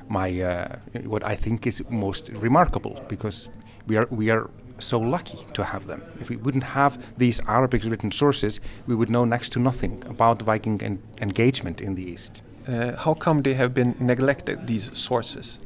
my 0.09 0.41
uh, 0.41 0.77
what 1.05 1.23
I 1.23 1.37
think 1.37 1.67
is 1.67 1.85
most 1.91 2.31
remarkable 2.31 3.05
because 3.09 3.51
we 3.87 3.97
are 3.97 4.07
we 4.11 4.31
are 4.31 4.49
so 4.79 4.99
lucky 4.99 5.39
to 5.53 5.65
have 5.65 5.87
them. 5.87 6.03
If 6.21 6.31
we 6.31 6.37
wouldn't 6.37 6.65
have 6.65 7.19
these 7.19 7.41
Arabic 7.49 7.85
written 7.85 8.13
sources, 8.13 8.61
we 8.87 8.95
would 8.95 9.11
know 9.11 9.25
next 9.25 9.51
to 9.51 9.59
nothing 9.59 10.03
about 10.07 10.43
Viking 10.43 10.81
en 10.83 10.99
engagement 11.21 11.81
in 11.81 11.95
the 11.95 12.03
East. 12.03 12.43
Uh, 12.67 12.97
how 12.97 13.15
come 13.15 13.43
they 13.43 13.55
have 13.55 13.73
been 13.75 13.95
neglected, 13.99 14.67
these 14.67 14.97
sources? 14.97 15.59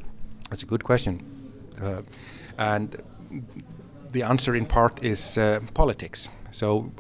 That's 0.53 0.65
a 0.65 0.67
good 0.67 0.85
question. 0.85 1.19
Uh, 1.81 2.03
and 2.59 3.03
the 4.11 4.23
answer 4.23 4.55
in 4.55 4.67
part 4.67 5.03
is 5.03 5.39
uh, 5.39 5.61
politics. 5.73 6.29
So 6.51 6.93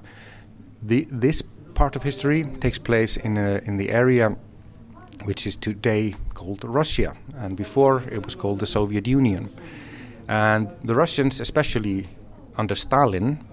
the, 0.80 1.06
this 1.10 1.42
part 1.74 1.94
of 1.94 2.02
history 2.02 2.44
takes 2.44 2.78
place 2.78 3.18
in, 3.18 3.36
a, 3.36 3.60
in 3.66 3.76
the 3.76 3.90
area 3.90 4.34
which 5.24 5.46
is 5.46 5.54
today 5.56 6.14
called 6.32 6.64
Russia, 6.64 7.14
and 7.34 7.54
before 7.54 8.02
it 8.10 8.24
was 8.24 8.34
called 8.34 8.58
the 8.58 8.66
Soviet 8.66 9.06
Union. 9.06 9.50
And 10.28 10.74
the 10.82 10.94
Russians, 10.94 11.38
especially 11.38 12.08
under 12.56 12.74
Stalin, 12.74 13.44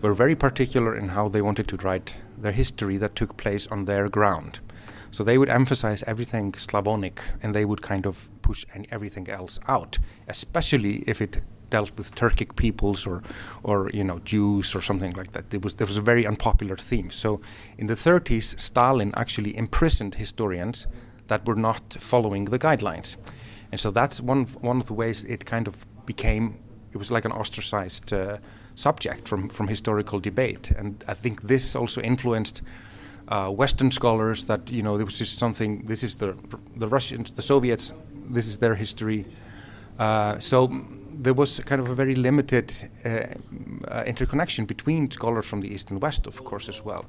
were 0.00 0.14
very 0.14 0.36
particular 0.36 0.94
in 0.94 1.08
how 1.08 1.28
they 1.28 1.42
wanted 1.42 1.66
to 1.66 1.76
write 1.78 2.18
their 2.38 2.52
history 2.52 2.98
that 2.98 3.16
took 3.16 3.36
place 3.36 3.66
on 3.66 3.86
their 3.86 4.08
ground. 4.08 4.60
So 5.14 5.22
they 5.22 5.38
would 5.38 5.48
emphasize 5.48 6.02
everything 6.08 6.54
Slavonic, 6.54 7.22
and 7.40 7.54
they 7.54 7.64
would 7.64 7.82
kind 7.82 8.04
of 8.04 8.28
push 8.42 8.66
everything 8.90 9.28
else 9.30 9.60
out, 9.68 10.00
especially 10.26 11.04
if 11.06 11.22
it 11.22 11.40
dealt 11.70 11.96
with 11.96 12.12
Turkic 12.16 12.56
peoples 12.56 13.06
or, 13.06 13.22
or 13.62 13.90
you 13.90 14.02
know, 14.02 14.18
Jews 14.24 14.74
or 14.74 14.80
something 14.80 15.12
like 15.12 15.30
that. 15.30 15.54
It 15.54 15.62
was, 15.62 15.76
there 15.76 15.86
was 15.86 15.96
a 15.96 16.02
very 16.02 16.26
unpopular 16.26 16.76
theme. 16.76 17.12
So 17.12 17.40
in 17.78 17.86
the 17.86 17.94
30s, 17.94 18.58
Stalin 18.58 19.12
actually 19.14 19.56
imprisoned 19.56 20.16
historians 20.16 20.88
that 21.28 21.46
were 21.46 21.54
not 21.54 21.96
following 22.00 22.46
the 22.46 22.58
guidelines. 22.58 23.16
And 23.70 23.80
so 23.80 23.92
that's 23.92 24.20
one, 24.20 24.46
one 24.62 24.80
of 24.80 24.86
the 24.86 24.94
ways 24.94 25.24
it 25.26 25.46
kind 25.46 25.68
of 25.68 25.86
became, 26.06 26.58
it 26.92 26.96
was 26.96 27.12
like 27.12 27.24
an 27.24 27.30
ostracized 27.30 28.12
uh, 28.12 28.38
subject 28.74 29.28
from, 29.28 29.48
from 29.48 29.68
historical 29.68 30.18
debate. 30.18 30.72
And 30.72 31.04
I 31.06 31.14
think 31.14 31.42
this 31.42 31.76
also 31.76 32.00
influenced 32.00 32.62
uh, 33.28 33.48
Western 33.48 33.90
scholars 33.90 34.44
that, 34.46 34.70
you 34.70 34.82
know, 34.82 34.94
was 34.96 35.18
just 35.18 35.38
something, 35.38 35.84
this 35.86 36.02
is 36.02 36.16
the, 36.16 36.36
the 36.76 36.88
Russians, 36.88 37.30
the 37.32 37.42
Soviets 37.42 37.92
this 38.28 38.46
is 38.46 38.58
their 38.58 38.74
history. 38.74 39.24
Uh, 39.98 40.38
so 40.38 40.70
there 41.12 41.34
was 41.34 41.60
kind 41.60 41.80
of 41.80 41.88
a 41.88 41.94
very 41.94 42.14
limited 42.14 42.72
uh, 43.04 43.08
uh, 43.88 44.02
interconnection 44.06 44.64
between 44.64 45.10
scholars 45.10 45.46
from 45.46 45.60
the 45.60 45.72
east 45.72 45.90
and 45.90 46.02
west, 46.02 46.26
of 46.26 46.44
course, 46.44 46.68
as 46.68 46.84
well. 46.84 47.06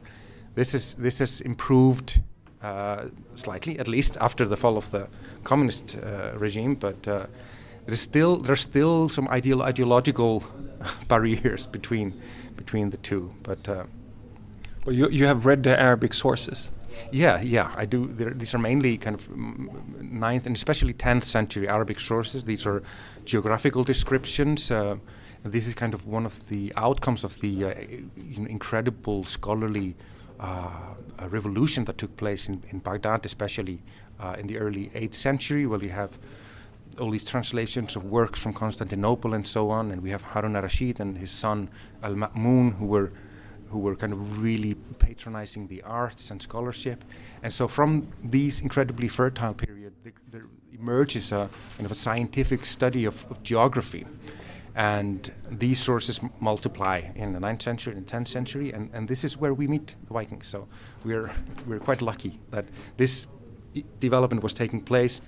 This 0.56 0.74
is 0.74 0.96
this 0.96 1.20
has 1.20 1.42
improved 1.42 2.22
uh, 2.62 3.06
slightly, 3.34 3.80
at 3.80 3.88
least 3.88 4.18
after 4.22 4.46
the 4.46 4.56
fall 4.56 4.78
of 4.78 4.90
the 4.92 5.08
communist 5.44 5.98
regime, 6.36 6.76
but 6.76 7.04
there's 7.04 8.00
still 8.00 8.38
there's 8.38 8.62
still 8.62 9.10
some 9.10 9.28
ideal, 9.28 9.62
ideological 9.62 10.44
barriers 11.08 11.68
between 11.68 12.14
between 12.56 12.90
the 12.90 12.98
two. 12.98 13.34
But 13.44 13.68
well, 14.86 14.96
you 14.96 15.10
you 15.10 15.26
have 15.26 15.46
read 15.46 15.64
the 15.64 15.80
Arabic 15.80 16.14
sources. 16.14 16.70
Yeah, 17.12 17.42
yeah, 17.42 17.72
I 17.76 17.86
do. 17.86 18.08
These 18.08 18.54
are 18.56 18.58
mainly 18.58 18.98
kind 18.98 19.16
of 19.16 19.30
ninth 19.36 20.46
and 20.46 20.56
especially 20.56 20.94
10th 20.94 21.24
century 21.24 21.68
Arabic 21.68 22.00
sources. 22.00 22.46
These 22.46 22.66
are 22.66 22.82
geographical 23.26 23.84
descriptions. 23.84 24.72
Uh, 24.72 24.96
this 25.44 25.68
is 25.68 25.74
kind 25.74 25.94
of 25.94 26.08
one 26.08 26.26
of 26.26 26.48
the 26.48 26.74
outcomes 26.76 27.24
of 27.24 27.40
the 27.42 27.66
uh, 27.66 27.74
incredible 28.48 29.24
scholarly 29.24 29.96
uh, 30.40 30.70
revolution 31.30 31.86
that 31.86 31.98
took 31.98 32.16
place 32.16 32.48
in, 32.48 32.64
in 32.70 32.80
Baghdad, 32.80 33.26
especially 33.26 33.82
uh, 34.20 34.36
in 34.40 34.48
the 34.48 34.58
early 34.58 34.90
8th 34.96 35.14
century, 35.14 35.66
where 35.66 35.82
you 35.82 35.92
have 35.92 36.18
all 37.00 37.12
these 37.12 37.26
translations 37.26 37.96
of 37.96 38.06
works 38.06 38.42
from 38.42 38.54
Constantinople 38.54 39.34
and 39.34 39.46
so 39.46 39.70
on. 39.70 39.92
And 39.92 40.02
we 40.02 40.10
have 40.12 40.22
Harun 40.22 40.56
al-Rashid 40.56 41.00
and 41.00 41.18
his 41.18 41.32
son 41.32 41.70
al-Ma'mun, 42.02 42.78
who 42.78 42.86
were 42.86 43.12
who 43.76 43.82
were 43.82 43.96
kind 43.96 44.14
of 44.14 44.42
really 44.42 44.74
patronizing 45.00 45.68
the 45.68 45.82
arts 45.84 46.32
and 46.32 46.42
scholarship. 46.42 47.04
And 47.44 47.52
so 47.52 47.68
from 47.68 48.08
these 48.24 48.62
incredibly 48.62 49.10
fertile 49.10 49.54
period, 49.54 49.92
there 50.32 50.46
emerges 50.72 51.34
a 51.34 51.50
kind 51.76 51.86
of 51.86 51.92
a 51.92 51.96
scientific 51.96 52.66
study 52.66 53.04
of, 53.04 53.30
of 53.30 53.44
geography. 53.44 54.06
And 54.76 55.30
these 55.52 55.78
sources 55.78 56.20
m- 56.24 56.32
multiply 56.40 57.02
in 57.16 57.34
the 57.34 57.40
9th 57.40 57.64
century 57.64 57.96
and 57.98 58.06
10th 58.08 58.30
century, 58.30 58.72
and, 58.72 58.90
and 58.94 59.10
this 59.10 59.26
is 59.26 59.38
where 59.38 59.54
we 59.54 59.68
meet 59.68 59.96
the 60.08 60.14
Vikings. 60.14 60.48
So 60.48 60.70
we're, 61.04 61.30
we're 61.68 61.80
quite 61.80 62.02
lucky 62.02 62.40
that 62.52 62.66
this 62.96 63.28
development 64.00 64.42
was 64.42 64.54
taking 64.54 64.80
place 64.80 65.20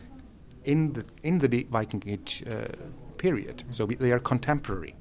in 0.63 0.93
the, 0.93 1.03
in 1.23 1.39
the 1.39 1.67
Viking 1.69 2.03
Age 2.07 2.43
uh, 2.49 2.67
period. 3.17 3.63
So 3.71 3.83
we, 3.83 3.95
they 3.95 4.13
are 4.13 4.19
contemporary, 4.19 4.95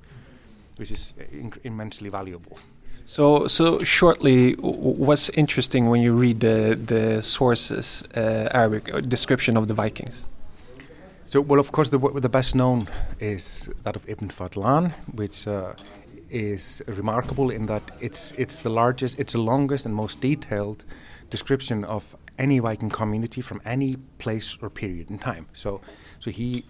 which 0.79 0.91
is 0.91 1.15
inc- 1.33 1.59
immensely 1.63 2.09
valuable. 2.09 2.59
So, 3.09 3.47
so 3.47 3.85
shortly, 3.85 4.55
what's 4.55 5.29
interesting 5.29 5.89
when 5.89 6.03
you 6.03 6.13
read 6.13 6.41
the 6.41 6.75
the 6.75 7.23
sources, 7.23 8.03
uh, 8.17 8.49
Arabic 8.53 8.93
uh, 8.93 9.01
description 9.01 9.57
of 9.57 9.69
the 9.69 9.75
Vikings? 9.75 10.27
So, 11.27 11.41
well, 11.41 11.61
of 11.61 11.71
course, 11.71 11.91
the 11.91 11.99
the 12.21 12.29
best 12.29 12.55
known 12.57 12.83
is 13.21 13.71
that 13.85 13.95
of 13.95 14.09
Ibn 14.09 14.29
Fadlan, 14.29 14.93
which 15.15 15.47
uh, 15.47 15.75
is 16.31 16.83
remarkable 16.89 17.49
in 17.51 17.67
that 17.67 17.83
it's 18.01 18.33
it's 18.37 18.63
the 18.63 18.71
largest, 18.71 19.21
it's 19.21 19.35
the 19.35 19.43
longest 19.43 19.87
and 19.87 19.95
most 19.95 20.21
detailed 20.21 20.85
description 21.31 21.85
of 21.85 22.17
any 22.39 22.59
Viking 22.59 22.91
community 22.91 23.41
from 23.41 23.61
any 23.65 23.97
place 24.19 24.59
or 24.61 24.69
period 24.69 25.11
in 25.11 25.19
time. 25.19 25.47
So, 25.53 25.81
so 26.19 26.33
he 26.33 26.65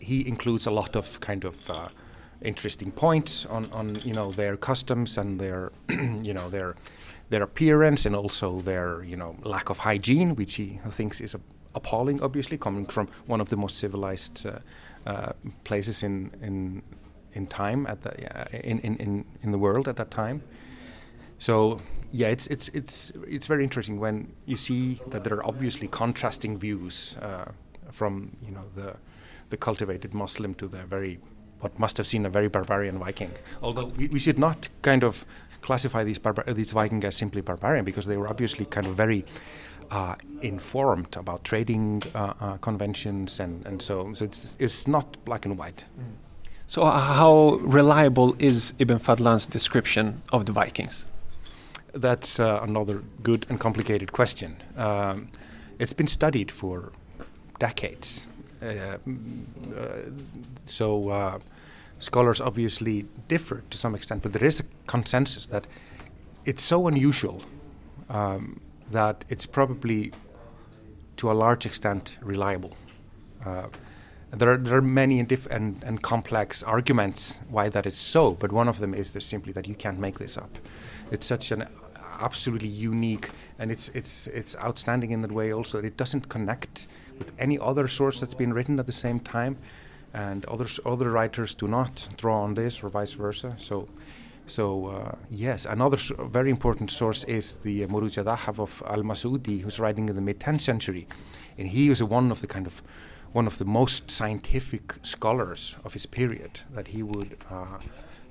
he 0.00 0.26
includes 0.26 0.66
a 0.66 0.72
lot 0.72 0.96
of 0.96 1.20
kind 1.20 1.44
of 1.44 1.70
uh, 1.70 1.88
interesting 2.42 2.92
points 2.92 3.46
on, 3.46 3.70
on 3.72 4.00
you 4.04 4.12
know 4.12 4.30
their 4.30 4.56
customs 4.56 5.18
and 5.18 5.40
their 5.40 5.72
you 6.22 6.34
know 6.34 6.48
their 6.48 6.76
their 7.30 7.42
appearance 7.42 8.06
and 8.06 8.14
also 8.14 8.58
their 8.58 9.02
you 9.04 9.16
know 9.16 9.36
lack 9.42 9.70
of 9.70 9.78
hygiene, 9.78 10.36
which 10.36 10.54
he 10.54 10.78
thinks 10.90 11.20
is 11.20 11.36
appalling, 11.74 12.22
obviously 12.22 12.56
coming 12.56 12.86
from 12.86 13.08
one 13.26 13.40
of 13.40 13.48
the 13.48 13.56
most 13.56 13.78
civilized 13.78 14.46
uh, 14.46 14.58
uh, 15.06 15.32
places 15.64 16.02
in 16.02 16.30
in 16.42 16.82
in 17.32 17.46
time 17.46 17.86
at 17.86 18.02
the 18.02 18.12
in, 18.66 18.78
in, 18.80 18.96
in, 18.96 19.24
in 19.42 19.50
the 19.52 19.58
world 19.58 19.88
at 19.88 19.96
that 19.96 20.10
time. 20.10 20.42
So 21.38 21.80
yeah, 22.12 22.28
it's 22.28 22.46
it's 22.46 22.68
it's 22.68 23.12
it's 23.28 23.46
very 23.46 23.62
interesting 23.62 24.00
when 24.00 24.32
you 24.46 24.56
see 24.56 25.00
that 25.08 25.24
there 25.24 25.34
are 25.36 25.46
obviously 25.46 25.88
contrasting 25.88 26.58
views 26.58 27.16
uh, 27.20 27.46
from 27.92 28.36
you 28.42 28.52
know 28.52 28.64
the 28.74 28.96
the 29.50 29.56
cultivated 29.56 30.14
Muslim 30.14 30.54
to 30.54 30.66
the 30.66 30.84
very 30.84 31.18
what 31.60 31.78
must 31.78 31.96
have 31.96 32.06
seen 32.06 32.26
a 32.26 32.30
very 32.30 32.48
barbarian 32.48 32.98
Viking. 32.98 33.32
Although 33.62 33.86
we, 33.96 34.08
we 34.08 34.18
should 34.18 34.38
not 34.38 34.68
kind 34.82 35.02
of 35.04 35.24
classify 35.62 36.04
these 36.04 36.18
barbar- 36.18 36.52
these 36.52 36.72
Vikings 36.72 37.04
as 37.04 37.16
simply 37.16 37.40
barbarian 37.40 37.84
because 37.84 38.06
they 38.06 38.16
were 38.16 38.28
obviously 38.28 38.64
kind 38.66 38.86
of 38.86 38.94
very 38.94 39.24
uh, 39.90 40.14
informed 40.42 41.16
about 41.16 41.44
trading 41.44 42.02
uh, 42.14 42.34
uh, 42.40 42.56
conventions 42.58 43.40
and, 43.40 43.64
and 43.66 43.80
so 43.80 44.12
so 44.14 44.24
it's 44.24 44.56
it's 44.58 44.86
not 44.86 45.16
black 45.24 45.44
and 45.44 45.58
white. 45.58 45.84
Mm. 45.98 46.14
So 46.66 46.84
how 46.84 47.60
reliable 47.62 48.34
is 48.40 48.74
Ibn 48.80 48.98
Fadlan's 48.98 49.46
description 49.46 50.22
of 50.32 50.46
the 50.46 50.52
Vikings? 50.52 51.06
That's 51.92 52.40
uh, 52.40 52.58
another 52.60 53.04
good 53.22 53.46
and 53.48 53.60
complicated 53.60 54.10
question. 54.10 54.56
Um, 54.76 55.28
it's 55.78 55.92
been 55.92 56.08
studied 56.08 56.50
for 56.50 56.92
decades. 57.60 58.26
Uh, 58.62 58.98
so 60.64 61.10
uh, 61.10 61.38
scholars 61.98 62.40
obviously 62.40 63.06
differ 63.28 63.62
to 63.70 63.76
some 63.78 63.94
extent, 63.94 64.22
but 64.22 64.32
there 64.32 64.44
is 64.44 64.60
a 64.60 64.64
consensus 64.86 65.46
that 65.46 65.66
it's 66.44 66.62
so 66.62 66.86
unusual 66.86 67.42
um, 68.08 68.60
that 68.90 69.24
it's 69.28 69.46
probably 69.46 70.12
to 71.16 71.30
a 71.30 71.34
large 71.34 71.66
extent 71.66 72.18
reliable. 72.22 72.76
Uh, 73.44 73.68
there 74.30 74.52
are, 74.52 74.56
there 74.56 74.76
are 74.76 74.82
many 74.82 75.18
and, 75.20 75.82
and 75.82 76.02
complex 76.02 76.62
arguments 76.62 77.40
why 77.48 77.68
that 77.68 77.86
is 77.86 77.96
so, 77.96 78.32
but 78.32 78.52
one 78.52 78.68
of 78.68 78.78
them 78.78 78.92
is 78.94 79.16
simply 79.20 79.52
that 79.52 79.66
you 79.66 79.74
can't 79.74 79.98
make 79.98 80.18
this 80.18 80.36
up. 80.36 80.58
It's 81.10 81.24
such 81.24 81.52
an 81.52 81.66
absolutely 82.20 82.68
unique, 82.68 83.30
and 83.58 83.70
it's 83.70 83.88
it's 83.90 84.26
it's 84.28 84.56
outstanding 84.56 85.10
in 85.10 85.20
that 85.22 85.32
way. 85.32 85.52
Also, 85.52 85.78
it 85.78 85.96
doesn't 85.96 86.28
connect 86.28 86.86
with 87.18 87.32
any 87.38 87.58
other 87.58 87.88
source 87.88 88.20
that's 88.20 88.34
been 88.34 88.52
written 88.52 88.78
at 88.78 88.86
the 88.86 88.92
same 88.92 89.20
time, 89.20 89.56
and 90.12 90.44
other 90.46 90.66
other 90.84 91.10
writers 91.10 91.54
do 91.54 91.68
not 91.68 92.08
draw 92.16 92.42
on 92.42 92.54
this, 92.54 92.82
or 92.82 92.88
vice 92.88 93.12
versa. 93.12 93.54
So. 93.56 93.88
So 94.48 94.86
uh, 94.86 95.16
yes, 95.28 95.66
another 95.66 95.96
very 96.30 96.50
important 96.50 96.92
source 96.92 97.24
is 97.24 97.54
the 97.54 97.82
uh, 97.82 97.88
Muruj 97.88 98.16
adh-Dhahab 98.22 98.60
of 98.60 98.80
Al-Masudi, 98.86 99.60
who's 99.60 99.80
writing 99.80 100.08
in 100.08 100.14
the 100.14 100.22
mid-10th 100.22 100.60
century, 100.60 101.08
and 101.58 101.66
he 101.66 101.88
was 101.88 102.00
one 102.00 102.30
of 102.30 102.40
the 102.40 102.46
kind 102.46 102.64
of 102.64 102.80
one 103.32 103.48
of 103.48 103.58
the 103.58 103.64
most 103.64 104.08
scientific 104.08 104.94
scholars 105.02 105.76
of 105.84 105.94
his 105.94 106.06
period. 106.06 106.60
That 106.72 106.86
he 106.86 107.02
would 107.02 107.36
uh, 107.50 107.78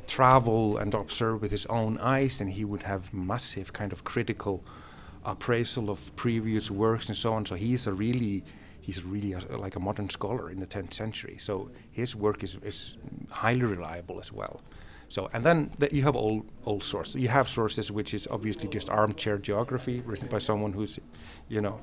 travel 0.07 0.77
and 0.77 0.93
observe 0.93 1.41
with 1.41 1.51
his 1.51 1.65
own 1.67 1.97
eyes, 1.99 2.41
and 2.41 2.49
he 2.49 2.65
would 2.65 2.83
have 2.83 3.13
massive 3.13 3.73
kind 3.73 3.91
of 3.91 4.03
critical 4.03 4.63
appraisal 5.25 5.89
of 5.89 6.15
previous 6.15 6.69
works 6.69 7.07
and 7.07 7.17
so 7.17 7.33
on. 7.33 7.45
So 7.45 7.55
he's 7.55 7.87
a 7.87 7.93
really 7.93 8.43
he's 8.81 9.03
really 9.03 9.33
a, 9.33 9.39
like 9.57 9.75
a 9.75 9.79
modern 9.79 10.09
scholar 10.09 10.51
in 10.51 10.59
the 10.59 10.67
10th 10.67 10.93
century. 10.93 11.37
So 11.39 11.71
his 11.91 12.15
work 12.15 12.43
is, 12.43 12.55
is 12.63 12.97
highly 13.31 13.63
reliable 13.63 14.19
as 14.19 14.31
well. 14.31 14.61
So 15.09 15.29
and 15.33 15.43
then 15.43 15.71
the, 15.79 15.93
you 15.93 16.03
have 16.03 16.15
all 16.15 16.45
all 16.65 16.81
sources. 16.81 17.15
You 17.15 17.27
have 17.29 17.47
sources 17.47 17.91
which 17.91 18.13
is 18.13 18.27
obviously 18.29 18.67
just 18.69 18.89
armchair 18.89 19.37
geography 19.37 20.01
written 20.05 20.27
by 20.27 20.39
someone 20.39 20.73
who's, 20.73 20.99
you 21.49 21.61
know, 21.61 21.79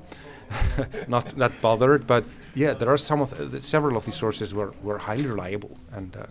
not 1.07 1.29
that 1.37 1.61
bothered. 1.61 2.05
But 2.07 2.23
yeah, 2.55 2.73
there 2.73 2.89
are 2.89 2.97
some 2.97 3.21
of 3.21 3.63
several 3.63 3.97
of 3.97 4.05
these 4.05 4.15
sources 4.15 4.53
were, 4.53 4.73
were 4.81 4.97
highly 4.97 5.27
reliable 5.27 5.77
and. 5.91 6.15
Uh, 6.15 6.25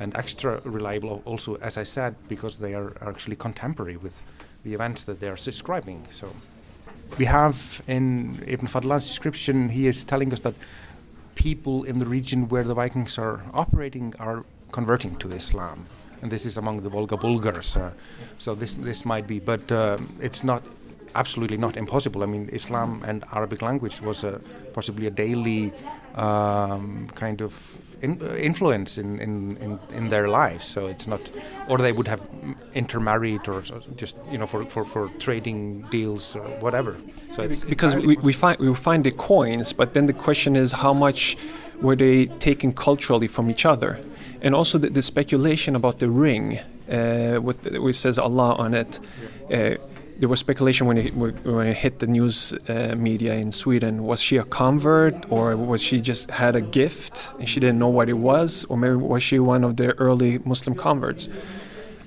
and 0.00 0.16
extra 0.16 0.60
reliable 0.64 1.22
also, 1.26 1.56
as 1.56 1.76
I 1.76 1.84
said, 1.84 2.14
because 2.26 2.56
they 2.56 2.74
are 2.74 2.92
actually 3.02 3.36
contemporary 3.36 3.96
with 3.96 4.20
the 4.64 4.74
events 4.74 5.04
that 5.04 5.20
they 5.20 5.28
are 5.28 5.36
describing. 5.36 6.06
So 6.10 6.34
we 7.18 7.26
have 7.26 7.82
in 7.86 8.42
Ibn 8.46 8.66
Fadlan's 8.66 9.06
description, 9.06 9.68
he 9.68 9.86
is 9.86 10.02
telling 10.04 10.32
us 10.32 10.40
that 10.40 10.54
people 11.34 11.84
in 11.84 11.98
the 11.98 12.06
region 12.06 12.48
where 12.48 12.64
the 12.64 12.74
Vikings 12.74 13.18
are 13.18 13.42
operating 13.52 14.14
are 14.18 14.44
converting 14.72 15.16
to 15.16 15.30
Islam. 15.32 15.86
And 16.22 16.30
this 16.30 16.46
is 16.46 16.56
among 16.56 16.82
the 16.82 16.88
Volga 16.88 17.16
Bulgars. 17.16 17.76
Uh, 17.76 17.92
so 18.38 18.54
this 18.54 18.74
this 18.74 19.04
might 19.04 19.26
be, 19.26 19.38
but 19.38 19.70
uh, 19.72 19.98
it's 20.20 20.44
not 20.44 20.62
absolutely 21.14 21.56
not 21.56 21.76
impossible. 21.76 22.22
I 22.22 22.26
mean, 22.26 22.48
Islam 22.52 23.02
and 23.06 23.24
Arabic 23.32 23.62
language 23.62 24.00
was 24.00 24.24
a, 24.24 24.40
possibly 24.72 25.06
a 25.06 25.10
daily 25.10 25.72
um, 26.14 27.08
kind 27.14 27.40
of 27.40 27.52
in, 28.02 28.20
uh, 28.22 28.34
influence 28.34 28.98
in, 28.98 29.18
in, 29.20 29.56
in, 29.58 29.78
in, 29.92 30.08
their 30.08 30.28
lives. 30.28 30.66
So 30.66 30.86
it's 30.86 31.06
not, 31.06 31.30
or 31.68 31.78
they 31.78 31.92
would 31.92 32.08
have 32.08 32.20
intermarried 32.74 33.48
or 33.48 33.62
just 33.96 34.16
you 34.30 34.38
know 34.38 34.46
for, 34.46 34.64
for, 34.64 34.84
for 34.84 35.08
trading 35.18 35.82
deals 35.90 36.36
or 36.36 36.42
whatever. 36.60 36.96
So 37.32 37.48
because 37.68 37.94
we, 37.96 38.16
we 38.16 38.32
find 38.32 38.58
we 38.58 38.74
find 38.74 39.04
the 39.04 39.12
coins, 39.12 39.72
but 39.72 39.94
then 39.94 40.06
the 40.06 40.12
question 40.12 40.56
is 40.56 40.72
how 40.72 40.92
much 40.92 41.36
were 41.80 41.96
they 41.96 42.26
taken 42.26 42.72
culturally 42.72 43.28
from 43.28 43.50
each 43.50 43.64
other, 43.64 44.00
and 44.42 44.54
also 44.54 44.78
the, 44.78 44.90
the 44.90 45.02
speculation 45.02 45.76
about 45.76 45.98
the 45.98 46.08
ring, 46.08 46.58
uh, 46.90 47.36
what 47.36 47.56
which 47.80 47.96
says 47.96 48.18
Allah 48.18 48.54
on 48.54 48.74
it. 48.74 49.00
Uh, 49.52 49.76
there 50.20 50.28
was 50.28 50.38
speculation 50.38 50.86
when 50.86 50.98
it 50.98 51.14
when 51.14 51.66
it 51.66 51.76
hit 51.76 51.98
the 51.98 52.06
news 52.06 52.52
uh, 52.68 52.94
media 52.96 53.34
in 53.34 53.50
Sweden. 53.52 54.04
Was 54.04 54.20
she 54.20 54.36
a 54.36 54.44
convert, 54.44 55.14
or 55.32 55.56
was 55.56 55.82
she 55.82 56.00
just 56.00 56.30
had 56.30 56.54
a 56.56 56.60
gift 56.60 57.34
and 57.38 57.48
she 57.48 57.58
didn't 57.58 57.78
know 57.78 57.88
what 57.88 58.08
it 58.10 58.18
was, 58.18 58.66
or 58.66 58.76
maybe 58.76 58.96
was 58.96 59.22
she 59.22 59.38
one 59.38 59.64
of 59.64 59.76
the 59.76 59.98
early 59.98 60.38
Muslim 60.44 60.76
converts? 60.76 61.28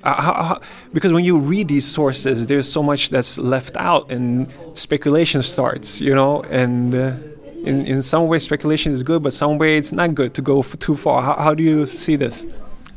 Uh, 0.04 0.22
how, 0.22 0.34
how, 0.44 0.62
because 0.94 1.12
when 1.12 1.26
you 1.26 1.40
read 1.40 1.68
these 1.70 1.88
sources, 1.88 2.46
there's 2.46 2.72
so 2.72 2.84
much 2.84 3.10
that's 3.10 3.40
left 3.40 3.76
out, 3.78 4.12
and 4.12 4.48
speculation 4.74 5.42
starts. 5.42 6.00
You 6.00 6.14
know, 6.14 6.44
and 6.44 6.94
uh, 6.94 7.16
in 7.64 7.88
in 7.88 8.04
some 8.04 8.28
ways, 8.28 8.44
speculation 8.44 8.92
is 8.92 9.02
good, 9.02 9.24
but 9.24 9.34
some 9.34 9.58
way 9.58 9.76
it's 9.76 9.92
not 9.92 10.14
good 10.14 10.36
to 10.36 10.42
go 10.44 10.62
too 10.62 10.96
far. 10.96 11.24
How, 11.24 11.34
how 11.34 11.54
do 11.56 11.64
you 11.64 11.88
see 11.88 12.16
this? 12.16 12.46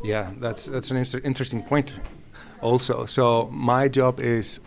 Yeah, 0.05 0.31
that's 0.41 0.67
that's 0.67 0.91
an 0.91 0.99
inter 0.99 1.21
interesting 1.25 1.63
point. 1.63 1.91
Also, 2.61 3.07
so 3.07 3.49
my 3.53 3.89
job 3.89 4.21
is 4.21 4.61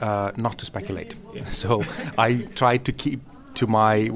uh, 0.00 0.32
not 0.36 0.58
to 0.58 0.66
speculate. 0.66 1.16
Yeah. 1.34 1.44
So 1.62 1.82
I 2.16 2.48
try 2.54 2.78
to 2.78 2.92
keep 2.92 3.20
to 3.54 3.66
my 3.66 4.10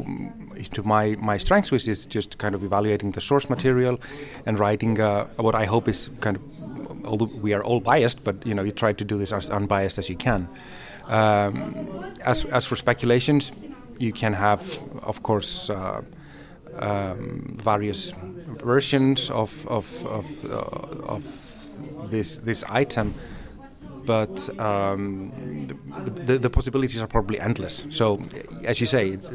to 0.72 0.82
my 0.82 1.16
my 1.16 1.38
strengths, 1.38 1.70
which 1.72 1.88
is 1.88 2.06
just 2.06 2.38
kind 2.38 2.54
of 2.54 2.62
evaluating 2.62 3.12
the 3.12 3.20
source 3.20 3.50
material 3.50 3.98
and 4.46 4.58
writing 4.58 5.00
uh, 5.00 5.26
what 5.36 5.54
I 5.54 5.64
hope 5.64 5.88
is 5.88 6.10
kind 6.20 6.36
of. 6.36 6.42
Although 7.04 7.30
we 7.42 7.52
are 7.52 7.64
all 7.64 7.80
biased, 7.80 8.22
but 8.22 8.46
you 8.46 8.54
know, 8.54 8.62
you 8.62 8.70
try 8.70 8.92
to 8.92 9.04
do 9.04 9.18
this 9.18 9.32
as 9.32 9.50
unbiased 9.50 9.98
as 9.98 10.08
you 10.08 10.16
can. 10.16 10.48
Um, 11.08 12.14
as 12.24 12.44
as 12.44 12.64
for 12.64 12.76
speculations, 12.76 13.52
you 13.98 14.12
can 14.12 14.32
have, 14.34 14.62
of 15.02 15.22
course. 15.22 15.70
Uh, 15.70 16.02
um, 16.78 17.54
various 17.62 18.14
versions 18.64 19.30
of 19.30 19.66
of 19.66 20.06
of, 20.06 20.44
uh, 20.50 21.12
of 21.12 21.22
this 22.10 22.38
this 22.38 22.64
item, 22.68 23.14
but 24.04 24.48
um, 24.58 25.32
the, 26.26 26.38
the, 26.38 26.50
possibilities 26.50 27.00
are 27.00 27.06
probably 27.06 27.38
endless. 27.40 27.86
So, 27.90 28.20
as 28.64 28.80
you 28.80 28.86
say, 28.86 29.10
it's, 29.10 29.30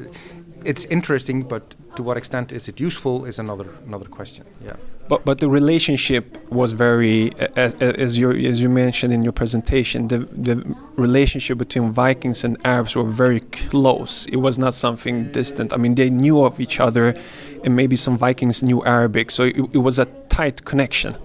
it's 0.63 0.85
interesting, 0.85 1.43
but 1.43 1.75
to 1.95 2.03
what 2.03 2.17
extent 2.17 2.51
is 2.51 2.67
it 2.67 2.79
useful 2.79 3.25
is 3.25 3.39
another 3.39 3.67
another 3.85 4.05
question. 4.05 4.45
Yeah. 4.63 4.75
But 5.07 5.23
but 5.23 5.39
the 5.39 5.47
relationship 5.47 6.37
was 6.51 6.73
very, 6.73 7.31
as, 7.55 7.73
as 7.75 8.17
you 8.17 8.31
as 8.31 8.61
you 8.61 8.69
mentioned 8.69 9.13
in 9.13 9.21
your 9.23 9.33
presentation, 9.33 10.07
the 10.07 10.19
the 10.47 10.55
relationship 10.95 11.57
between 11.57 11.91
Vikings 11.91 12.43
and 12.43 12.57
Arabs 12.65 12.95
were 12.95 13.09
very 13.09 13.39
close. 13.39 14.25
It 14.27 14.37
was 14.37 14.57
not 14.59 14.73
something 14.73 15.31
distant. 15.31 15.73
I 15.73 15.77
mean, 15.77 15.95
they 15.95 16.09
knew 16.09 16.43
of 16.43 16.59
each 16.59 16.79
other, 16.79 17.15
and 17.63 17.75
maybe 17.75 17.95
some 17.95 18.17
Vikings 18.17 18.61
knew 18.61 18.83
Arabic, 18.85 19.31
so 19.31 19.43
it, 19.43 19.57
it 19.73 19.81
was 19.89 19.99
a 19.99 20.05
tight 20.29 20.65
connection. 20.65 21.15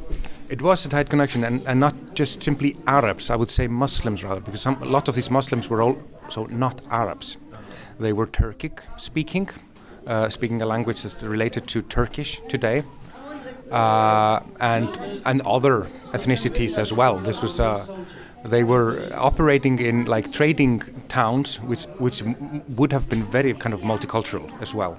It 0.53 0.61
was 0.61 0.85
a 0.85 0.89
tight 0.91 1.09
connection, 1.09 1.45
and, 1.45 1.67
and 1.67 1.81
not 1.81 1.95
just 2.15 2.43
simply 2.43 2.77
Arabs. 2.87 3.31
I 3.31 3.37
would 3.37 3.51
say 3.51 3.69
Muslims 3.69 4.23
rather, 4.23 4.43
because 4.43 4.61
some, 4.61 4.83
a 4.83 4.85
lot 4.85 5.09
of 5.09 5.15
these 5.15 5.31
Muslims 5.31 5.71
were 5.71 5.81
also 5.81 6.47
not 6.47 6.83
Arabs. 6.91 7.39
They 7.99 8.13
were 8.13 8.27
Turkic 8.27 8.81
speaking, 8.99 9.49
uh, 10.07 10.29
speaking 10.29 10.61
a 10.61 10.67
language 10.67 11.03
that's 11.03 11.23
related 11.23 11.67
to 11.69 11.81
Turkish 11.81 12.41
today. 12.49 12.85
uh, 13.73 14.41
and 14.61 14.89
and 15.25 15.41
other 15.43 15.87
ethnicities 16.13 16.79
as 16.79 16.93
well. 16.93 17.19
This 17.19 17.43
was 17.43 17.59
uh, 17.59 17.87
they 18.45 18.65
were 18.65 19.09
operating 19.15 19.79
in 19.79 20.05
like 20.05 20.31
trading 20.33 20.81
towns, 21.09 21.61
which 21.61 21.85
which 21.99 22.23
would 22.77 22.93
have 22.93 23.09
been 23.09 23.25
very 23.25 23.55
kind 23.55 23.75
of 23.75 23.83
multicultural 23.83 24.51
as 24.61 24.75
well. 24.75 24.99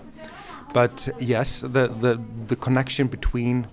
But 0.73 1.07
yes, 1.19 1.59
the 1.59 1.87
the, 1.87 2.19
the 2.47 2.55
connection 2.55 3.07
between 3.07 3.67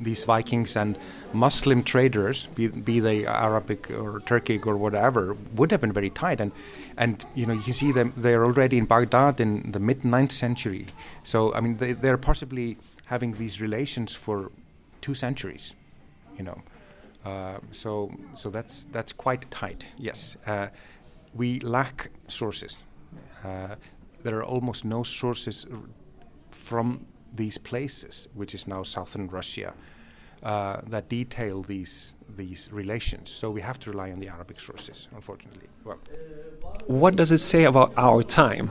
these 0.00 0.24
Vikings 0.24 0.76
and 0.76 0.98
Muslim 1.32 1.82
traders, 1.82 2.46
be, 2.54 2.68
be 2.68 3.00
they 3.00 3.26
Arabic 3.26 3.90
or 3.90 4.20
Turkic 4.20 4.66
or 4.66 4.76
whatever, 4.76 5.36
would 5.54 5.70
have 5.70 5.80
been 5.80 5.92
very 5.92 6.10
tight. 6.10 6.40
And 6.40 6.52
and 6.96 7.24
you 7.34 7.46
know 7.46 7.52
you 7.52 7.62
can 7.62 7.72
see 7.72 7.92
them; 7.92 8.12
they're 8.16 8.44
already 8.44 8.78
in 8.78 8.86
Baghdad 8.86 9.40
in 9.40 9.72
the 9.72 9.80
mid 9.80 10.00
9th 10.00 10.32
century. 10.32 10.86
So 11.22 11.54
I 11.54 11.60
mean, 11.60 11.76
they, 11.76 11.92
they're 11.92 12.18
possibly 12.18 12.76
having 13.06 13.32
these 13.32 13.60
relations 13.60 14.14
for 14.14 14.50
two 15.00 15.14
centuries, 15.14 15.74
you 16.36 16.44
know. 16.44 16.62
Uh, 17.24 17.58
so 17.72 18.10
so 18.34 18.50
that's 18.50 18.86
that's 18.86 19.12
quite 19.12 19.50
tight. 19.50 19.86
Yes, 19.96 20.36
uh, 20.46 20.68
we 21.34 21.60
lack 21.60 22.10
sources. 22.28 22.82
Uh, 23.44 23.76
there 24.22 24.38
are 24.38 24.44
almost 24.44 24.84
no 24.84 25.02
sources 25.02 25.66
from 26.50 27.06
these 27.34 27.58
places, 27.58 28.28
which 28.34 28.54
is 28.54 28.66
now 28.66 28.82
southern 28.82 29.28
Russia, 29.28 29.74
uh, 30.42 30.76
that 30.86 31.08
detail 31.08 31.62
these 31.62 32.14
these 32.36 32.68
relations. 32.72 33.30
So 33.30 33.50
we 33.50 33.60
have 33.60 33.78
to 33.80 33.90
rely 33.90 34.12
on 34.12 34.20
the 34.20 34.28
Arabic 34.28 34.60
sources, 34.60 35.08
unfortunately. 35.14 35.68
Well, 35.84 35.98
what 36.86 37.16
does 37.16 37.30
it 37.32 37.38
say 37.38 37.64
about 37.64 37.92
our 37.96 38.22
time? 38.22 38.70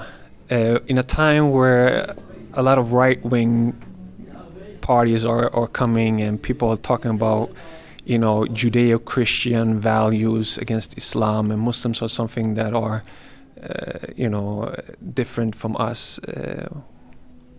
Uh, 0.52 0.80
in 0.88 0.98
a 0.98 1.04
time 1.04 1.52
where 1.52 2.14
a 2.54 2.62
lot 2.62 2.78
of 2.78 2.92
right 2.92 3.24
wing 3.24 3.74
parties 4.82 5.26
are, 5.26 5.50
are 5.56 5.68
coming 5.68 6.22
and 6.22 6.42
people 6.42 6.70
are 6.70 6.78
talking 6.78 7.12
about 7.12 7.50
you 8.06 8.20
know 8.20 8.42
Judeo-Christian 8.42 9.80
values 9.80 10.58
against 10.58 10.98
Islam 10.98 11.52
and 11.52 11.60
Muslims 11.62 12.02
are 12.02 12.10
something 12.10 12.56
that 12.56 12.74
are 12.74 13.02
uh, 13.64 14.00
you 14.16 14.30
know 14.30 14.76
different 15.14 15.56
from 15.56 15.76
us. 15.78 16.20
Uh, 16.20 16.82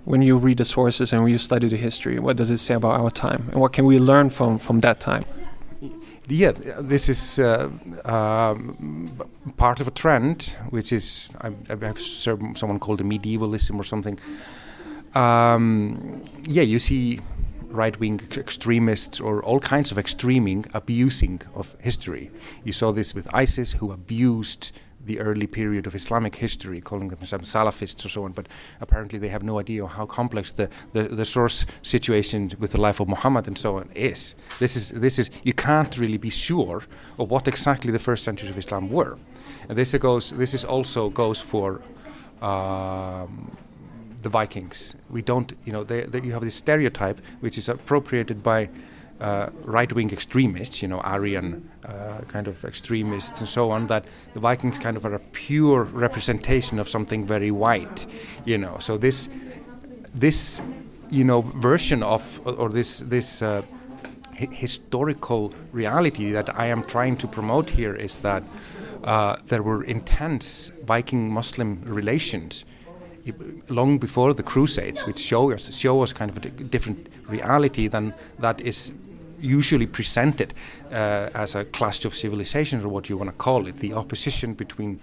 when 0.05 0.23
you 0.23 0.37
read 0.39 0.59
the 0.59 0.65
sources 0.65 1.13
and 1.13 1.23
when 1.23 1.33
you 1.33 1.39
study 1.39 1.69
the 1.69 1.77
history, 1.77 2.19
what 2.19 2.37
does 2.37 2.51
it 2.51 2.59
say 2.59 2.75
about 2.75 3.01
our 3.01 3.11
time 3.11 3.49
and 3.53 3.61
what 3.61 3.73
can 3.73 3.85
we 3.85 3.99
learn 3.99 4.31
from 4.31 4.59
from 4.59 4.81
that 4.81 5.01
time? 5.01 5.25
Yeah, 6.27 6.53
this 6.81 7.11
is 7.11 7.39
uh, 7.39 7.69
um, 8.07 9.11
part 9.59 9.81
of 9.81 9.89
a 9.89 9.91
trend, 9.91 10.57
which 10.71 10.91
is 10.91 11.29
I, 11.43 11.49
I 11.69 11.77
have 11.85 12.01
someone 12.01 12.79
called 12.79 13.01
the 13.01 13.05
medievalism 13.05 13.77
or 13.79 13.85
something. 13.85 14.19
Um, 15.15 16.25
yeah, 16.49 16.63
you 16.63 16.79
see 16.79 17.21
right 17.75 17.99
wing 17.99 18.21
extremists 18.37 19.21
or 19.21 19.43
all 19.43 19.61
kinds 19.61 19.91
of 19.91 19.99
extreming 19.99 20.65
abusing 20.73 21.43
of 21.55 21.77
history. 21.81 22.31
You 22.63 22.73
saw 22.73 22.93
this 22.93 23.15
with 23.15 23.29
ISIS, 23.35 23.73
who 23.73 23.93
abused 23.93 24.73
the 25.05 25.21
early 25.21 25.47
period 25.47 25.87
of 25.87 25.95
Islamic 25.95 26.37
history, 26.37 26.81
calling 26.81 27.09
themselves 27.09 27.53
Salafists 27.53 28.05
or 28.07 28.09
so 28.09 28.25
on, 28.25 28.33
but 28.33 28.49
apparently 28.81 29.19
they 29.19 29.29
have 29.29 29.43
no 29.43 29.59
idea 29.59 29.87
how 29.87 30.07
complex 30.07 30.53
the, 30.53 30.69
the, 30.93 31.03
the, 31.05 31.25
source 31.25 31.67
situation 31.83 32.51
with 32.59 32.73
the 32.73 32.81
life 32.81 33.01
of 33.01 33.09
Muhammad 33.09 33.47
and 33.47 33.59
so 33.59 33.77
on 33.77 33.91
is. 33.95 34.35
This 34.59 34.77
is 34.77 34.91
this 34.91 35.19
is 35.19 35.31
you 35.43 35.53
can't 35.53 35.97
really 35.99 36.17
be 36.17 36.31
sure 36.31 36.83
of 37.19 37.31
what 37.31 37.47
exactly 37.49 37.93
the 37.93 37.99
first 37.99 38.25
centuries 38.25 38.51
of 38.51 38.59
Islam 38.59 38.89
were, 38.91 39.19
and 39.69 39.77
this 39.77 39.95
goes 39.97 40.31
this 40.31 40.55
is 40.55 40.65
also 40.65 41.11
goes 41.11 41.41
for. 41.41 41.81
Um, 42.41 43.57
the 44.25 44.31
Vikings. 44.31 44.97
We 45.09 45.23
don't, 45.23 45.53
you 45.65 45.73
know, 45.73 45.85
they, 45.85 46.01
they, 46.03 46.21
you 46.21 46.33
have 46.33 46.43
this 46.43 46.57
stereotype 46.57 47.21
which 47.41 47.57
is 47.57 47.69
appropriated 47.69 48.43
by 48.43 48.69
uh, 49.21 49.51
right-wing 49.63 50.11
extremists, 50.11 50.83
you 50.83 50.89
know, 50.89 50.99
Aryan 51.01 51.71
uh, 51.85 52.23
kind 52.27 52.49
of 52.49 52.65
extremists 52.65 53.41
and 53.41 53.49
so 53.49 53.71
on, 53.71 53.87
that 53.87 54.05
the 54.35 54.41
Vikings 54.41 54.79
kind 54.79 54.97
of 54.97 55.05
are 55.07 55.15
a 55.15 55.21
pure 55.33 55.85
representation 55.85 56.81
of 56.81 56.89
something 56.89 57.25
very 57.25 57.53
white, 57.53 58.07
you 58.45 58.59
know. 58.59 58.77
So 58.81 58.99
this, 58.99 59.29
this, 60.13 60.61
you 61.11 61.23
know, 61.23 61.43
version 61.43 62.03
of 62.03 62.41
or 62.45 62.71
this 62.71 62.99
this 62.99 63.41
uh, 63.41 63.63
historical 64.35 65.55
reality 65.73 66.33
that 66.33 66.59
I 66.59 66.67
am 66.67 66.83
trying 66.83 67.17
to 67.19 67.29
promote 67.29 67.71
here 67.71 67.95
is 67.95 68.19
that 68.19 68.43
uh, 69.05 69.37
there 69.47 69.63
were 69.63 69.85
intense 69.85 70.73
Viking-Muslim 70.85 71.83
relations 71.85 72.65
long 73.69 73.99
before 73.99 74.35
the 74.35 74.43
Crusades, 74.43 75.07
which 75.07 75.19
show 75.19 75.53
us 75.53 75.75
show 75.75 76.03
us 76.03 76.13
kind 76.13 76.31
of 76.31 76.37
a 76.39 76.49
different 76.51 77.09
reality 77.29 77.89
than 77.89 78.15
that 78.39 78.61
is 78.61 78.93
usually 79.41 79.87
presented 79.87 80.55
uh, 80.91 81.29
as 81.35 81.55
a 81.55 81.65
clash 81.65 82.05
of 82.05 82.15
civilizations 82.15 82.85
or 82.85 82.89
what 82.89 83.09
you 83.09 83.17
want 83.17 83.31
to 83.31 83.37
call 83.37 83.67
it, 83.67 83.77
the 83.77 83.93
opposition 83.93 84.55
between 84.55 84.99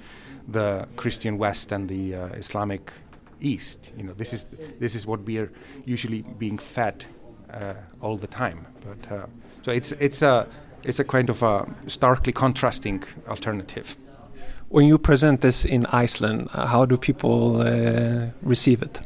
the 0.47 0.87
Christian 0.95 1.37
West 1.37 1.71
and 1.71 1.87
the 1.87 2.15
uh, 2.15 2.25
Islamic 2.29 2.91
East. 3.39 3.91
You 3.97 4.03
know, 4.03 4.13
this 4.13 4.33
is 4.33 4.45
this 4.79 4.95
is 4.95 5.05
what 5.07 5.21
we 5.21 5.37
are 5.37 5.51
usually 5.85 6.23
being 6.37 6.57
fed 6.57 7.05
uh, 7.53 7.73
all 8.01 8.15
the 8.15 8.27
time. 8.27 8.65
But 8.85 9.11
uh, 9.11 9.25
so 9.61 9.71
it's 9.71 9.91
it's 9.93 10.21
a 10.21 10.47
it's 10.83 10.99
a 10.99 11.03
kind 11.03 11.29
of 11.29 11.43
a 11.43 11.67
starkly 11.87 12.33
contrasting 12.33 13.03
alternative. 13.27 13.95
When 14.71 14.87
you 14.87 14.97
present 14.97 15.41
this 15.41 15.65
in 15.65 15.85
Iceland, 15.87 16.47
uh, 16.53 16.65
how 16.65 16.85
do 16.85 16.95
people 16.95 17.61
uh, 17.61 18.29
receive 18.41 18.81
it? 18.81 19.01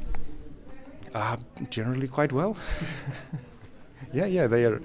generally, 1.71 2.07
quite 2.07 2.31
well. 2.31 2.55
yeah, 4.13 4.27
yeah, 4.27 4.45
they 4.45 4.65
are 4.65 4.79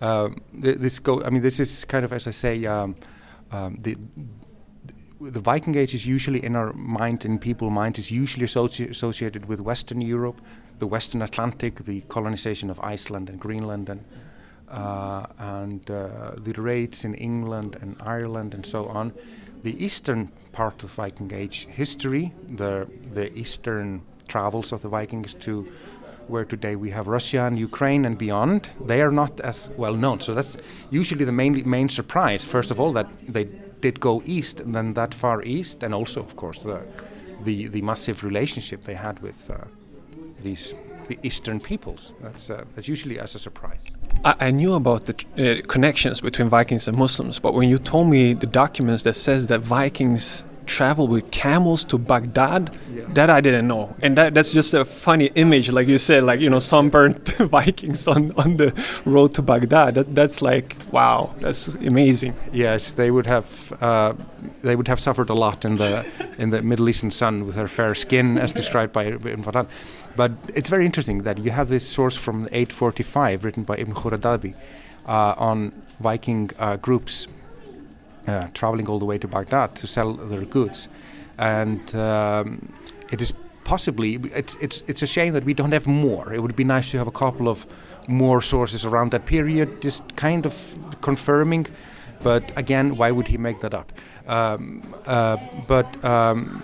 um, 0.00 0.42
this 0.52 0.98
go. 0.98 1.22
I 1.22 1.30
mean, 1.30 1.42
this 1.42 1.60
is 1.60 1.84
kind 1.84 2.04
of 2.04 2.12
as 2.12 2.26
I 2.26 2.32
say, 2.32 2.66
um, 2.66 2.96
um, 3.52 3.76
the 3.80 3.96
the 5.20 5.38
Viking 5.38 5.76
Age 5.76 5.94
is 5.94 6.04
usually 6.04 6.44
in 6.44 6.56
our 6.56 6.72
mind, 6.72 7.24
in 7.24 7.38
people's 7.38 7.70
mind, 7.72 7.96
is 7.96 8.10
usually 8.10 8.46
associ 8.46 8.90
associated 8.90 9.46
with 9.46 9.60
Western 9.60 10.00
Europe, 10.00 10.40
the 10.80 10.86
Western 10.88 11.22
Atlantic, 11.22 11.84
the 11.84 12.00
colonization 12.08 12.70
of 12.70 12.80
Iceland 12.80 13.28
and 13.28 13.38
Greenland, 13.38 13.88
and 13.88 14.04
uh, 14.68 15.26
and 15.38 15.88
uh, 15.90 16.32
the 16.38 16.60
raids 16.60 17.04
in 17.04 17.14
England 17.14 17.76
and 17.80 17.94
Ireland 18.00 18.52
and 18.54 18.66
so 18.66 18.86
on. 18.86 19.12
The 19.64 19.82
eastern 19.82 20.30
part 20.52 20.84
of 20.84 20.90
Viking 20.90 21.32
Age 21.32 21.66
history, 21.66 22.32
the 22.56 22.86
the 23.14 23.32
eastern 23.32 24.02
travels 24.28 24.72
of 24.72 24.80
the 24.82 24.88
Vikings 24.88 25.32
to 25.46 25.66
where 26.28 26.44
today 26.44 26.76
we 26.76 26.90
have 26.90 27.06
Russia 27.08 27.40
and 27.42 27.58
Ukraine 27.58 28.04
and 28.04 28.16
beyond, 28.18 28.68
they 28.86 29.00
are 29.02 29.10
not 29.10 29.40
as 29.40 29.70
well 29.76 29.94
known. 29.94 30.20
So 30.20 30.34
that's 30.34 30.56
usually 30.90 31.24
the 31.24 31.32
main 31.32 31.62
main 31.68 31.88
surprise. 31.88 32.44
First 32.44 32.70
of 32.70 32.78
all, 32.78 32.92
that 32.92 33.08
they 33.26 33.44
did 33.80 34.00
go 34.00 34.22
east 34.26 34.60
and 34.60 34.74
then 34.74 34.94
that 34.94 35.14
far 35.14 35.42
east, 35.42 35.82
and 35.82 35.94
also, 35.94 36.20
of 36.20 36.36
course, 36.36 36.58
the 36.58 36.82
the, 37.44 37.68
the 37.68 37.82
massive 37.82 38.22
relationship 38.22 38.82
they 38.84 38.98
had 39.06 39.18
with 39.20 39.50
uh, 39.50 39.56
these 40.42 40.74
the 41.08 41.18
Eastern 41.22 41.60
peoples. 41.60 42.12
That's 42.20 42.50
uh, 42.50 42.64
that's 42.74 42.88
usually 42.88 43.18
as 43.18 43.34
a 43.34 43.38
surprise. 43.38 43.84
I, 44.24 44.34
I 44.40 44.50
knew 44.50 44.74
about 44.74 45.06
the 45.06 45.14
uh, 45.14 45.66
connections 45.66 46.20
between 46.20 46.48
Vikings 46.48 46.88
and 46.88 46.96
Muslims, 46.96 47.38
but 47.38 47.54
when 47.54 47.68
you 47.68 47.78
told 47.78 48.08
me 48.08 48.34
the 48.34 48.46
documents 48.46 49.02
that 49.04 49.14
says 49.14 49.46
that 49.48 49.60
Vikings 49.60 50.46
travel 50.66 51.06
with 51.06 51.30
camels 51.30 51.84
to 51.84 51.98
Baghdad. 51.98 52.76
Yeah. 52.92 53.04
That 53.08 53.30
I 53.30 53.40
didn't 53.40 53.66
know, 53.66 53.94
and 54.02 54.16
that, 54.16 54.34
that's 54.34 54.52
just 54.52 54.74
a 54.74 54.84
funny 54.84 55.26
image, 55.34 55.70
like 55.70 55.88
you 55.88 55.98
said, 55.98 56.24
like 56.24 56.40
you 56.40 56.50
know, 56.50 56.58
sunburned 56.58 57.18
Vikings 57.38 58.08
on, 58.08 58.32
on 58.36 58.56
the 58.56 58.72
road 59.04 59.34
to 59.34 59.42
Baghdad. 59.42 59.94
That, 59.94 60.14
that's 60.14 60.42
like 60.42 60.76
wow, 60.90 61.34
that's 61.40 61.74
amazing. 61.76 62.34
Yes, 62.52 62.92
they 62.92 63.10
would 63.10 63.26
have 63.26 63.72
uh, 63.80 64.14
they 64.62 64.76
would 64.76 64.88
have 64.88 65.00
suffered 65.00 65.30
a 65.30 65.34
lot 65.34 65.64
in 65.64 65.76
the 65.76 66.06
in 66.38 66.50
the 66.50 66.62
Middle 66.62 66.88
Eastern 66.88 67.10
sun 67.10 67.46
with 67.46 67.54
their 67.54 67.68
fair 67.68 67.94
skin, 67.94 68.38
as 68.38 68.52
described 68.52 68.92
by 68.92 69.04
Ibn 69.04 69.42
Battal. 69.44 69.68
But 70.16 70.32
it's 70.54 70.68
very 70.68 70.86
interesting 70.86 71.18
that 71.24 71.38
you 71.38 71.50
have 71.50 71.68
this 71.68 71.86
source 71.86 72.16
from 72.16 72.46
845, 72.46 73.44
written 73.44 73.64
by 73.64 73.76
Ibn 73.76 73.94
Khordadbeh, 73.94 74.54
uh, 75.06 75.34
on 75.36 75.72
Viking 76.00 76.50
uh, 76.58 76.76
groups 76.76 77.28
uh, 78.26 78.48
traveling 78.54 78.88
all 78.88 78.98
the 78.98 79.04
way 79.04 79.18
to 79.18 79.28
Baghdad 79.28 79.74
to 79.76 79.86
sell 79.86 80.14
their 80.14 80.44
goods, 80.44 80.88
and 81.38 81.94
um, 81.94 82.72
it 83.10 83.20
is 83.20 83.32
possibly 83.64 84.14
it's 84.34 84.56
it's 84.56 84.82
it's 84.86 85.02
a 85.02 85.06
shame 85.06 85.32
that 85.32 85.44
we 85.44 85.54
don't 85.54 85.72
have 85.72 85.86
more. 85.86 86.32
It 86.32 86.40
would 86.40 86.56
be 86.56 86.64
nice 86.64 86.90
to 86.92 86.98
have 86.98 87.06
a 87.06 87.12
couple 87.12 87.48
of 87.48 87.66
more 88.06 88.40
sources 88.40 88.84
around 88.84 89.10
that 89.10 89.26
period, 89.26 89.82
just 89.82 90.16
kind 90.16 90.46
of 90.46 90.76
confirming. 91.00 91.66
But 92.22 92.52
again, 92.56 92.96
why 92.96 93.10
would 93.10 93.28
he 93.28 93.36
make 93.36 93.60
that 93.60 93.74
up? 93.74 93.92
Um, 94.26 94.94
uh, 95.06 95.36
but 95.66 96.02
um, 96.04 96.62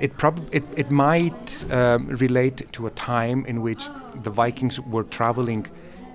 it, 0.00 0.12
it, 0.52 0.64
it 0.76 0.90
might 0.90 1.64
um, 1.70 2.08
relate 2.08 2.72
to 2.72 2.86
a 2.86 2.90
time 2.90 3.44
in 3.44 3.60
which 3.60 3.88
the 4.22 4.30
Vikings 4.30 4.80
were 4.80 5.04
traveling. 5.04 5.66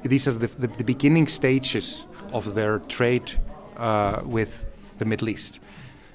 These 0.04 0.28
are 0.28 0.32
the, 0.32 0.48
the, 0.48 0.68
the 0.68 0.84
beginning 0.84 1.28
stages 1.28 2.06
of 2.34 2.56
their 2.56 2.80
trade 2.80 3.32
uh, 3.78 4.22
with 4.24 4.66
the 4.98 5.06
Middle 5.06 5.30
East. 5.30 5.60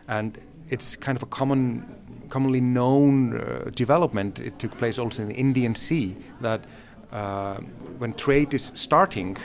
And 0.08 0.36
it's 0.68 0.96
kind 0.96 1.16
of 1.16 1.22
a 1.22 1.26
common, 1.26 1.86
commonly 2.28 2.60
known 2.60 3.38
uh, 3.38 3.70
development. 3.74 4.40
It 4.40 4.58
took 4.58 4.76
place 4.76 4.98
also 4.98 5.22
in 5.22 5.28
the 5.28 5.34
Indian 5.34 5.74
Sea 5.74 6.16
that 6.40 6.64
uh, 7.12 7.56
when 7.98 8.14
trade 8.14 8.52
is 8.52 8.72
starting, 8.74 9.36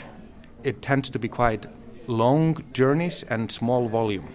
it 0.64 0.82
tends 0.82 1.10
to 1.12 1.20
be 1.20 1.28
quite 1.28 1.68
long 2.08 2.64
journeys 2.74 3.24
and 3.24 3.52
small 3.52 3.88
volume. 3.88 4.28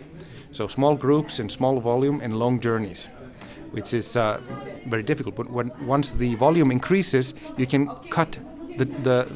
So 0.52 0.68
small 0.68 0.96
groups 0.96 1.38
and 1.38 1.50
small 1.50 1.80
volume 1.80 2.20
and 2.20 2.36
long 2.36 2.60
journeys, 2.60 3.08
which 3.72 3.94
is 3.94 4.16
uh, 4.16 4.40
very 4.86 5.02
difficult. 5.02 5.34
But 5.36 5.50
when 5.50 5.70
once 5.86 6.10
the 6.10 6.34
volume 6.36 6.70
increases, 6.70 7.34
you 7.56 7.66
can 7.66 7.88
cut 8.10 8.38
the, 8.76 8.84
the 8.84 9.26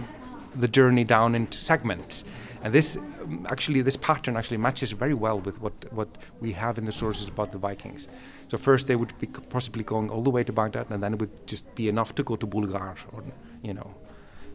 the 0.57 0.68
journey 0.68 1.05
down 1.05 1.35
into 1.35 1.59
segments. 1.59 2.25
And 2.62 2.73
this 2.73 2.99
actually 3.47 3.83
this 3.83 3.97
pattern 3.97 4.37
actually 4.37 4.57
matches 4.57 4.92
very 4.92 5.14
well 5.14 5.40
with 5.40 5.61
what 5.61 5.73
what 5.92 6.09
we 6.40 6.53
have 6.53 6.79
in 6.79 6.85
the 6.85 6.92
sources 6.92 7.29
about 7.29 7.53
the 7.53 7.59
Vikings. 7.59 8.09
So 8.49 8.59
first 8.59 8.87
they 8.87 8.97
would 8.97 9.12
be 9.18 9.27
possibly 9.27 9.85
going 9.85 10.11
all 10.11 10.23
the 10.23 10.31
way 10.31 10.44
to 10.44 10.53
Baghdad, 10.53 10.90
and 10.90 11.03
then 11.03 11.14
it 11.14 11.20
would 11.20 11.47
just 11.47 11.75
be 11.75 11.88
enough 11.88 12.14
to 12.14 12.23
go 12.23 12.37
to 12.37 12.47
Bulgar, 12.47 12.94
or 13.12 13.23
you 13.62 13.75
know. 13.75 13.94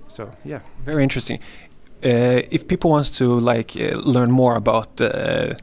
So 0.07 0.31
yeah, 0.43 0.61
very 0.85 1.03
interesting. 1.03 1.39
Uh, 2.03 2.41
if 2.49 2.67
people 2.67 2.89
wants 2.91 3.09
to 3.17 3.39
like 3.39 3.75
uh, 3.75 3.97
learn 3.97 4.31
more 4.31 4.55
about 4.55 5.01
uh, 5.01 5.53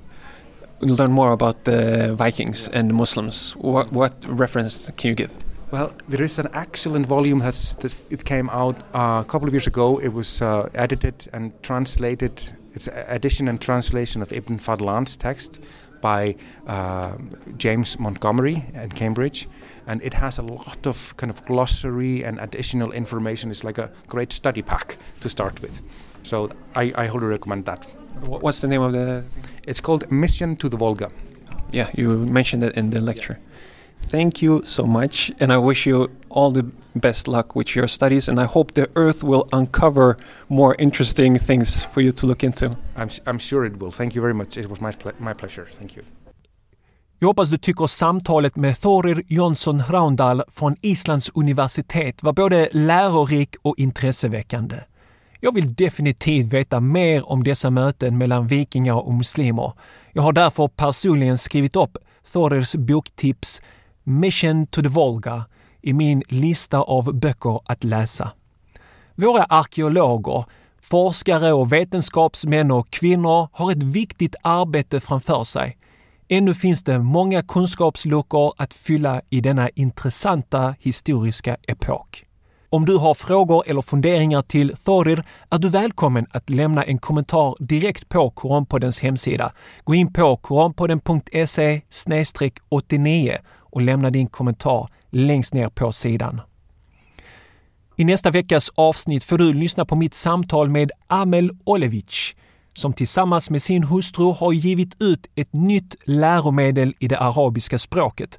learn 0.81 1.13
more 1.13 1.33
about 1.33 1.65
the 1.65 2.15
Vikings 2.17 2.69
and 2.69 2.91
the 2.91 2.95
Muslims, 2.95 3.53
what, 3.57 3.93
what 3.93 4.15
reference 4.27 4.91
can 4.93 5.09
you 5.09 5.15
give? 5.15 5.33
Well, 5.71 5.93
there 6.09 6.23
is 6.23 6.39
an 6.39 6.49
excellent 6.53 7.07
volume 7.07 7.41
that's, 7.41 7.75
that 7.77 7.95
it 8.11 8.25
came 8.25 8.49
out 8.51 8.77
uh, 8.95 9.23
a 9.25 9.29
couple 9.29 9.49
of 9.49 9.55
years 9.55 9.67
ago. 9.67 9.99
It 9.99 10.13
was 10.13 10.41
uh, 10.41 10.69
edited 10.75 11.29
and 11.33 11.53
translated. 11.63 12.53
It's 12.73 12.89
edition 13.09 13.49
and 13.49 13.61
translation 13.61 14.23
of 14.23 14.33
Ibn 14.33 14.59
Fadlan's 14.59 15.17
text 15.17 15.61
by 16.01 16.37
uh, 16.67 17.17
James 17.57 17.99
Montgomery 17.99 18.65
at 18.75 18.95
Cambridge, 18.95 19.49
and 19.87 20.01
it 20.03 20.15
has 20.15 20.39
a 20.39 20.43
lot 20.43 20.87
of 20.87 21.17
kind 21.17 21.31
of 21.31 21.45
glossary 21.47 22.25
and 22.25 22.39
additional 22.39 22.93
information. 22.93 23.51
It's 23.51 23.65
like 23.65 23.79
a 23.79 23.91
great 24.07 24.33
study 24.33 24.63
pack 24.63 24.99
to 25.21 25.29
start 25.29 25.61
with. 25.63 25.83
So 26.27 26.51
I, 26.75 26.93
I 26.97 27.07
wholly 27.07 27.27
recommend 27.27 27.65
that. 27.67 27.87
What's 28.27 28.61
the 28.61 28.69
name 28.69 28.83
of 28.83 28.93
the? 28.93 29.23
It's 29.67 29.81
called 29.81 30.11
Mission 30.11 30.57
to 30.57 30.69
the 30.69 30.77
Volga. 30.77 31.11
Yeah, 31.73 31.89
you 31.95 32.27
mentioned 32.27 32.65
it 32.65 32.77
in 32.77 32.91
the 32.91 33.01
lecture. 33.01 33.39
Yeah. 33.39 33.47
Thank 34.11 34.43
you 34.43 34.63
so 34.65 34.87
much, 34.87 35.33
and 35.41 35.53
I 35.53 35.59
wish 35.59 35.87
you 35.87 36.11
all 36.29 36.51
the 36.51 36.65
best 36.95 37.29
luck 37.29 37.57
with 37.57 37.77
your 37.77 37.89
studies. 37.89 38.29
And 38.29 38.39
I 38.39 38.45
hope 38.45 38.73
the 38.75 38.89
Earth 38.95 39.23
will 39.23 39.45
uncover 39.53 40.17
more 40.49 40.75
interesting 40.79 41.39
things 41.39 41.85
for 41.85 42.03
you 42.03 42.13
to 42.13 42.27
look 42.27 42.43
into. 42.45 42.71
I'm, 42.97 43.09
I'm 43.27 43.39
sure 43.39 43.67
it 43.67 43.77
will. 43.79 43.93
Thank 43.93 44.15
you 44.15 44.23
very 44.23 44.35
much. 44.35 44.57
It 44.57 44.69
was 44.69 44.81
my, 44.81 44.93
ple 44.93 45.13
my 45.19 45.35
pleasure. 45.35 45.67
Thank 45.79 45.97
you. 45.97 46.05
Jag 47.19 47.29
hoppas 47.29 47.49
du 47.49 47.59
tycker 47.59 47.87
samtalet 47.87 48.57
med 48.57 48.81
Thorir 48.81 49.23
Jonsson 49.29 49.81
Hraundal 49.81 50.43
från 50.49 50.77
Islands 50.81 51.31
universitet 51.35 52.23
var 52.23 52.33
både 52.33 52.69
lärorik 52.73 53.57
och 53.63 53.75
intresseväckande. 53.79 54.77
Jag 55.47 55.55
vill 55.55 55.75
definitivt 55.75 56.53
veta 56.53 56.81
mer 56.81 57.31
om 57.31 57.45
dessa 57.45 57.71
möten 57.71 58.19
mellan 58.19 58.47
vikingar 58.47 58.95
och 58.95 59.15
muslimer. 59.15 59.73
Jag 60.13 60.23
har 60.23 60.33
därför 60.33 60.69
personligen 60.69 61.39
skrivit 61.39 61.77
upp 61.77 61.99
Thorers 62.33 62.75
boktips 62.75 63.63
Mission 64.05 64.67
to 64.67 64.83
the 64.83 64.89
Volga 64.89 65.45
i 65.83 65.93
min 65.93 66.23
lista 66.29 66.79
av 66.79 67.15
böcker 67.15 67.61
att 67.67 67.85
läsa. 67.85 68.33
Våra 69.15 69.45
arkeologer, 69.45 70.45
forskare 70.81 71.53
och 71.53 71.73
vetenskapsmän 71.73 72.71
och 72.71 72.91
kvinnor 72.91 73.49
har 73.53 73.73
ett 73.73 73.83
viktigt 73.83 74.35
arbete 74.43 75.01
framför 75.01 75.45
sig. 75.45 75.79
Ännu 76.29 76.55
finns 76.55 76.83
det 76.83 76.99
många 76.99 77.43
kunskapsluckor 77.43 78.53
att 78.57 78.75
fylla 78.75 79.21
i 79.31 79.41
denna 79.41 79.69
intressanta 79.69 80.75
historiska 80.81 81.57
epok. 81.69 82.26
Om 82.77 82.85
du 82.85 82.97
har 82.97 83.15
frågor 83.15 83.63
eller 83.67 83.83
funderingar 83.83 84.43
till 84.43 84.77
Thorir 84.85 85.25
är 85.51 85.59
du 85.59 85.69
välkommen 85.69 86.27
att 86.31 86.51
lämna 86.51 86.83
en 86.83 86.99
kommentar 86.99 87.57
direkt 87.59 88.09
på 88.09 88.31
Koranpoddens 88.31 89.01
hemsida. 89.01 89.53
Gå 89.85 89.95
in 89.95 90.13
på 90.13 90.37
koranpodden.se 90.37 91.81
89 92.69 93.39
och 93.59 93.81
lämna 93.81 94.11
din 94.11 94.27
kommentar 94.27 94.89
längst 95.11 95.55
ner 95.55 95.69
på 95.69 95.93
sidan. 95.93 96.41
I 97.97 98.05
nästa 98.05 98.31
veckas 98.31 98.71
avsnitt 98.75 99.25
får 99.25 99.39
du 99.39 99.53
lyssna 99.53 99.85
på 99.85 99.97
mitt 99.97 100.15
samtal 100.15 100.69
med 100.69 100.91
Amel 101.07 101.51
Olevic 101.65 102.35
som 102.75 102.93
tillsammans 102.93 103.51
med 103.51 103.63
sin 103.63 103.85
hustru 103.85 104.33
har 104.33 104.53
givit 104.53 105.03
ut 105.03 105.27
ett 105.35 105.53
nytt 105.53 105.97
läromedel 106.05 106.95
i 106.99 107.09
det 107.09 107.19
arabiska 107.19 107.79
språket. 107.79 108.39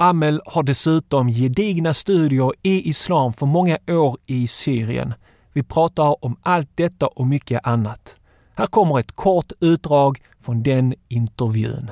Amel 0.00 0.40
har 0.46 0.62
dessutom 0.62 1.28
gedigna 1.28 1.94
studier 1.94 2.52
i 2.62 2.88
islam 2.88 3.32
för 3.32 3.46
många 3.46 3.78
år 3.90 4.16
i 4.26 4.48
Syrien. 4.48 5.14
Vi 5.52 5.62
pratar 5.62 6.24
om 6.24 6.36
allt 6.42 6.70
detta 6.74 7.06
och 7.06 7.26
mycket 7.26 7.66
annat. 7.66 8.16
Här 8.54 8.66
kommer 8.66 8.98
ett 8.98 9.12
kort 9.12 9.52
utdrag 9.60 10.18
från 10.40 10.62
den 10.62 10.94
intervjun. 11.08 11.90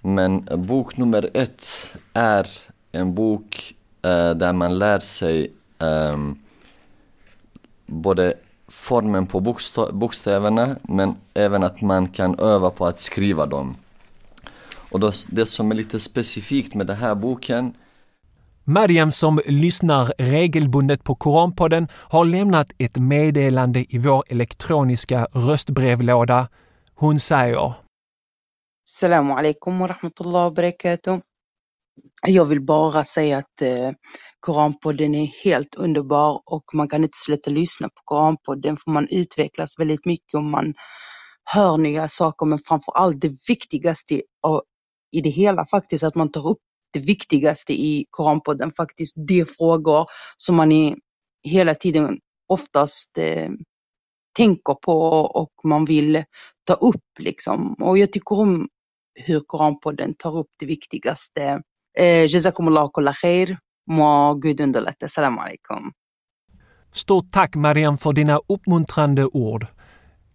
Men 0.00 0.48
bok 0.56 0.96
nummer 0.96 1.30
ett 1.34 1.64
är 2.12 2.46
en 2.92 3.14
bok 3.14 3.74
eh, 4.02 4.30
där 4.30 4.52
man 4.52 4.78
lär 4.78 4.98
sig 5.00 5.52
eh, 5.78 6.18
både 7.86 8.34
formen 8.68 9.26
på 9.26 9.40
bokstäverna 9.92 10.76
men 10.82 11.14
även 11.34 11.62
att 11.62 11.80
man 11.80 12.08
kan 12.08 12.38
öva 12.38 12.70
på 12.70 12.86
att 12.86 12.98
skriva 12.98 13.46
dem. 13.46 13.76
Och 14.90 15.00
då, 15.00 15.10
det 15.28 15.46
som 15.46 15.70
är 15.70 15.74
lite 15.74 16.00
specifikt 16.00 16.74
med 16.74 16.86
den 16.86 16.96
här 16.96 17.14
boken 17.14 17.74
Mariam 18.64 19.12
som 19.12 19.40
lyssnar 19.46 20.12
regelbundet 20.18 21.04
på 21.04 21.14
Koranpodden 21.14 21.88
har 21.92 22.24
lämnat 22.24 22.72
ett 22.78 22.96
meddelande 22.96 23.84
i 23.88 23.98
vår 23.98 24.24
elektroniska 24.28 25.28
röstbrevlåda. 25.32 26.48
Hon 26.94 27.18
säger 27.20 27.74
Assalamu 28.88 29.32
alaikum 29.32 29.78
wa 29.78 29.86
rahmatullah 29.86 30.44
wa 30.44 30.50
barakatuh. 30.50 31.18
Jag 32.26 32.44
vill 32.44 32.60
bara 32.60 33.04
säga 33.04 33.38
att 33.38 33.62
eh, 33.62 33.90
Koranpodden 34.40 35.14
är 35.14 35.26
helt 35.44 35.74
underbar 35.74 36.42
och 36.46 36.64
man 36.74 36.88
kan 36.88 37.02
inte 37.02 37.18
sluta 37.18 37.50
lyssna 37.50 37.88
på 37.88 38.02
Koranpodden 38.04 38.76
för 38.76 38.90
man 38.90 39.08
utvecklas 39.10 39.78
väldigt 39.78 40.06
mycket 40.06 40.34
och 40.34 40.44
man 40.44 40.74
hör 41.44 41.78
nya 41.78 42.08
saker 42.08 42.46
men 42.46 42.58
framför 42.58 42.92
allt 42.92 43.20
det 43.20 43.48
viktigaste 43.48 44.22
i 45.12 45.20
det 45.20 45.30
hela 45.30 45.66
faktiskt 45.66 46.04
att 46.04 46.14
man 46.14 46.30
tar 46.30 46.48
upp 46.48 46.58
det 46.92 47.00
viktigaste 47.00 47.72
i 47.72 48.06
Koranpodden, 48.10 48.72
faktiskt 48.76 49.14
de 49.28 49.44
frågor 49.44 50.06
som 50.36 50.56
man 50.56 50.72
i, 50.72 50.96
hela 51.42 51.74
tiden 51.74 52.18
oftast 52.48 53.18
eh, 53.18 53.50
tänker 54.36 54.74
på 54.74 55.10
och 55.12 55.52
man 55.64 55.84
vill 55.84 56.24
ta 56.64 56.74
upp 56.74 57.18
liksom. 57.18 57.74
Och 57.74 57.98
jag 57.98 58.12
tycker 58.12 58.38
om 58.38 58.68
hur 59.14 59.40
Koranpodden 59.46 60.14
tar 60.18 60.38
upp 60.38 60.50
det 60.60 60.66
viktigaste. 60.66 61.62
Eh, 61.98 62.24
Jazakumullah 62.24 62.90
kulla 62.94 63.12
khair. 63.12 63.58
Må 63.90 64.34
Gud 64.34 64.60
underlätta. 64.60 65.08
Salam 65.08 65.38
alaikum. 65.38 65.92
Stort 66.92 67.30
tack 67.32 67.54
Mariam 67.54 67.98
för 67.98 68.12
dina 68.12 68.40
uppmuntrande 68.48 69.24
ord. 69.26 69.66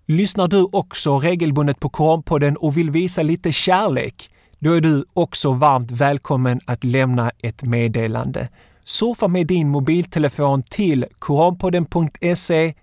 Lyssnar 0.07 0.47
du 0.47 0.67
också 0.71 1.19
regelbundet 1.19 1.79
på 1.79 1.89
Koranpodden 1.89 2.57
och 2.57 2.77
vill 2.77 2.91
visa 2.91 3.23
lite 3.23 3.51
kärlek? 3.51 4.29
Då 4.63 4.73
är 4.73 4.81
du 4.81 5.05
också 5.13 5.51
varmt 5.51 5.91
välkommen 5.91 6.59
att 6.65 6.83
lämna 6.83 7.31
ett 7.41 7.63
meddelande. 7.63 8.49
Surfa 8.83 9.27
med 9.27 9.47
din 9.47 9.69
mobiltelefon 9.69 10.63
till 10.63 11.05
koranpodden.se 11.19 12.73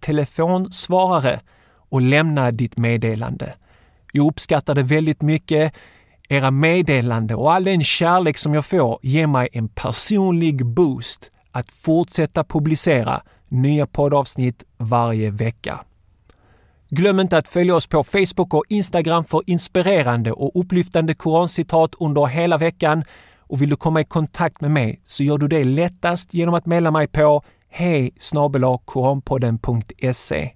telefonsvarare 0.00 1.40
och 1.88 2.02
lämna 2.02 2.50
ditt 2.50 2.76
meddelande. 2.76 3.54
Jag 4.12 4.26
uppskattar 4.26 4.74
det 4.74 4.82
väldigt 4.82 5.22
mycket. 5.22 5.74
Era 6.28 6.50
meddelande 6.50 7.34
och 7.34 7.52
all 7.52 7.64
den 7.64 7.84
kärlek 7.84 8.38
som 8.38 8.54
jag 8.54 8.66
får 8.66 8.98
ger 9.02 9.26
mig 9.26 9.48
en 9.52 9.68
personlig 9.68 10.66
boost 10.66 11.30
att 11.52 11.70
fortsätta 11.70 12.44
publicera 12.44 13.20
nya 13.48 13.86
poddavsnitt 13.86 14.64
varje 14.76 15.30
vecka. 15.30 15.80
Glöm 16.90 17.20
inte 17.20 17.38
att 17.38 17.48
följa 17.48 17.74
oss 17.74 17.86
på 17.86 18.04
Facebook 18.04 18.54
och 18.54 18.64
Instagram 18.68 19.24
för 19.24 19.42
inspirerande 19.46 20.32
och 20.32 20.60
upplyftande 20.60 21.14
korancitat 21.14 21.94
under 22.00 22.26
hela 22.26 22.58
veckan. 22.58 23.04
Och 23.40 23.62
vill 23.62 23.70
du 23.70 23.76
komma 23.76 24.00
i 24.00 24.04
kontakt 24.04 24.60
med 24.60 24.70
mig 24.70 25.02
så 25.06 25.22
gör 25.22 25.38
du 25.38 25.48
det 25.48 25.64
lättast 25.64 26.34
genom 26.34 26.54
att 26.54 26.66
mejla 26.66 26.90
mig 26.90 27.06
på 27.08 27.42
hej 27.70 28.12
koranpodden.se. 28.84 30.50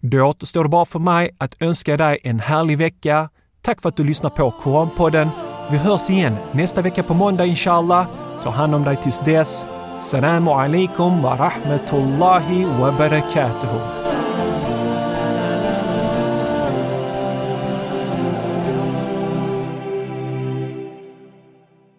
Då 0.00 0.22
återstår 0.22 0.62
det 0.62 0.68
bara 0.68 0.84
för 0.84 0.98
mig 0.98 1.30
att 1.38 1.62
önska 1.62 1.96
dig 1.96 2.18
en 2.22 2.40
härlig 2.40 2.78
vecka. 2.78 3.30
Tack 3.62 3.82
för 3.82 3.88
att 3.88 3.96
du 3.96 4.04
lyssnar 4.04 4.30
på 4.30 4.50
Koranpodden. 4.50 5.28
Vi 5.70 5.76
hörs 5.76 6.10
igen 6.10 6.36
nästa 6.52 6.82
vecka 6.82 7.02
på 7.02 7.14
måndag 7.14 7.46
inshallah. 7.46 8.06
Ta 8.42 8.50
hand 8.50 8.74
om 8.74 8.84
dig 8.84 8.96
tills 8.96 9.18
dess. 9.18 9.66
Salam 9.98 10.48
alaikum 10.48 11.22
wa 11.22 11.36
rahmatullahi 11.36 12.64
wa 12.64 12.92
barakatuhu. 12.98 13.78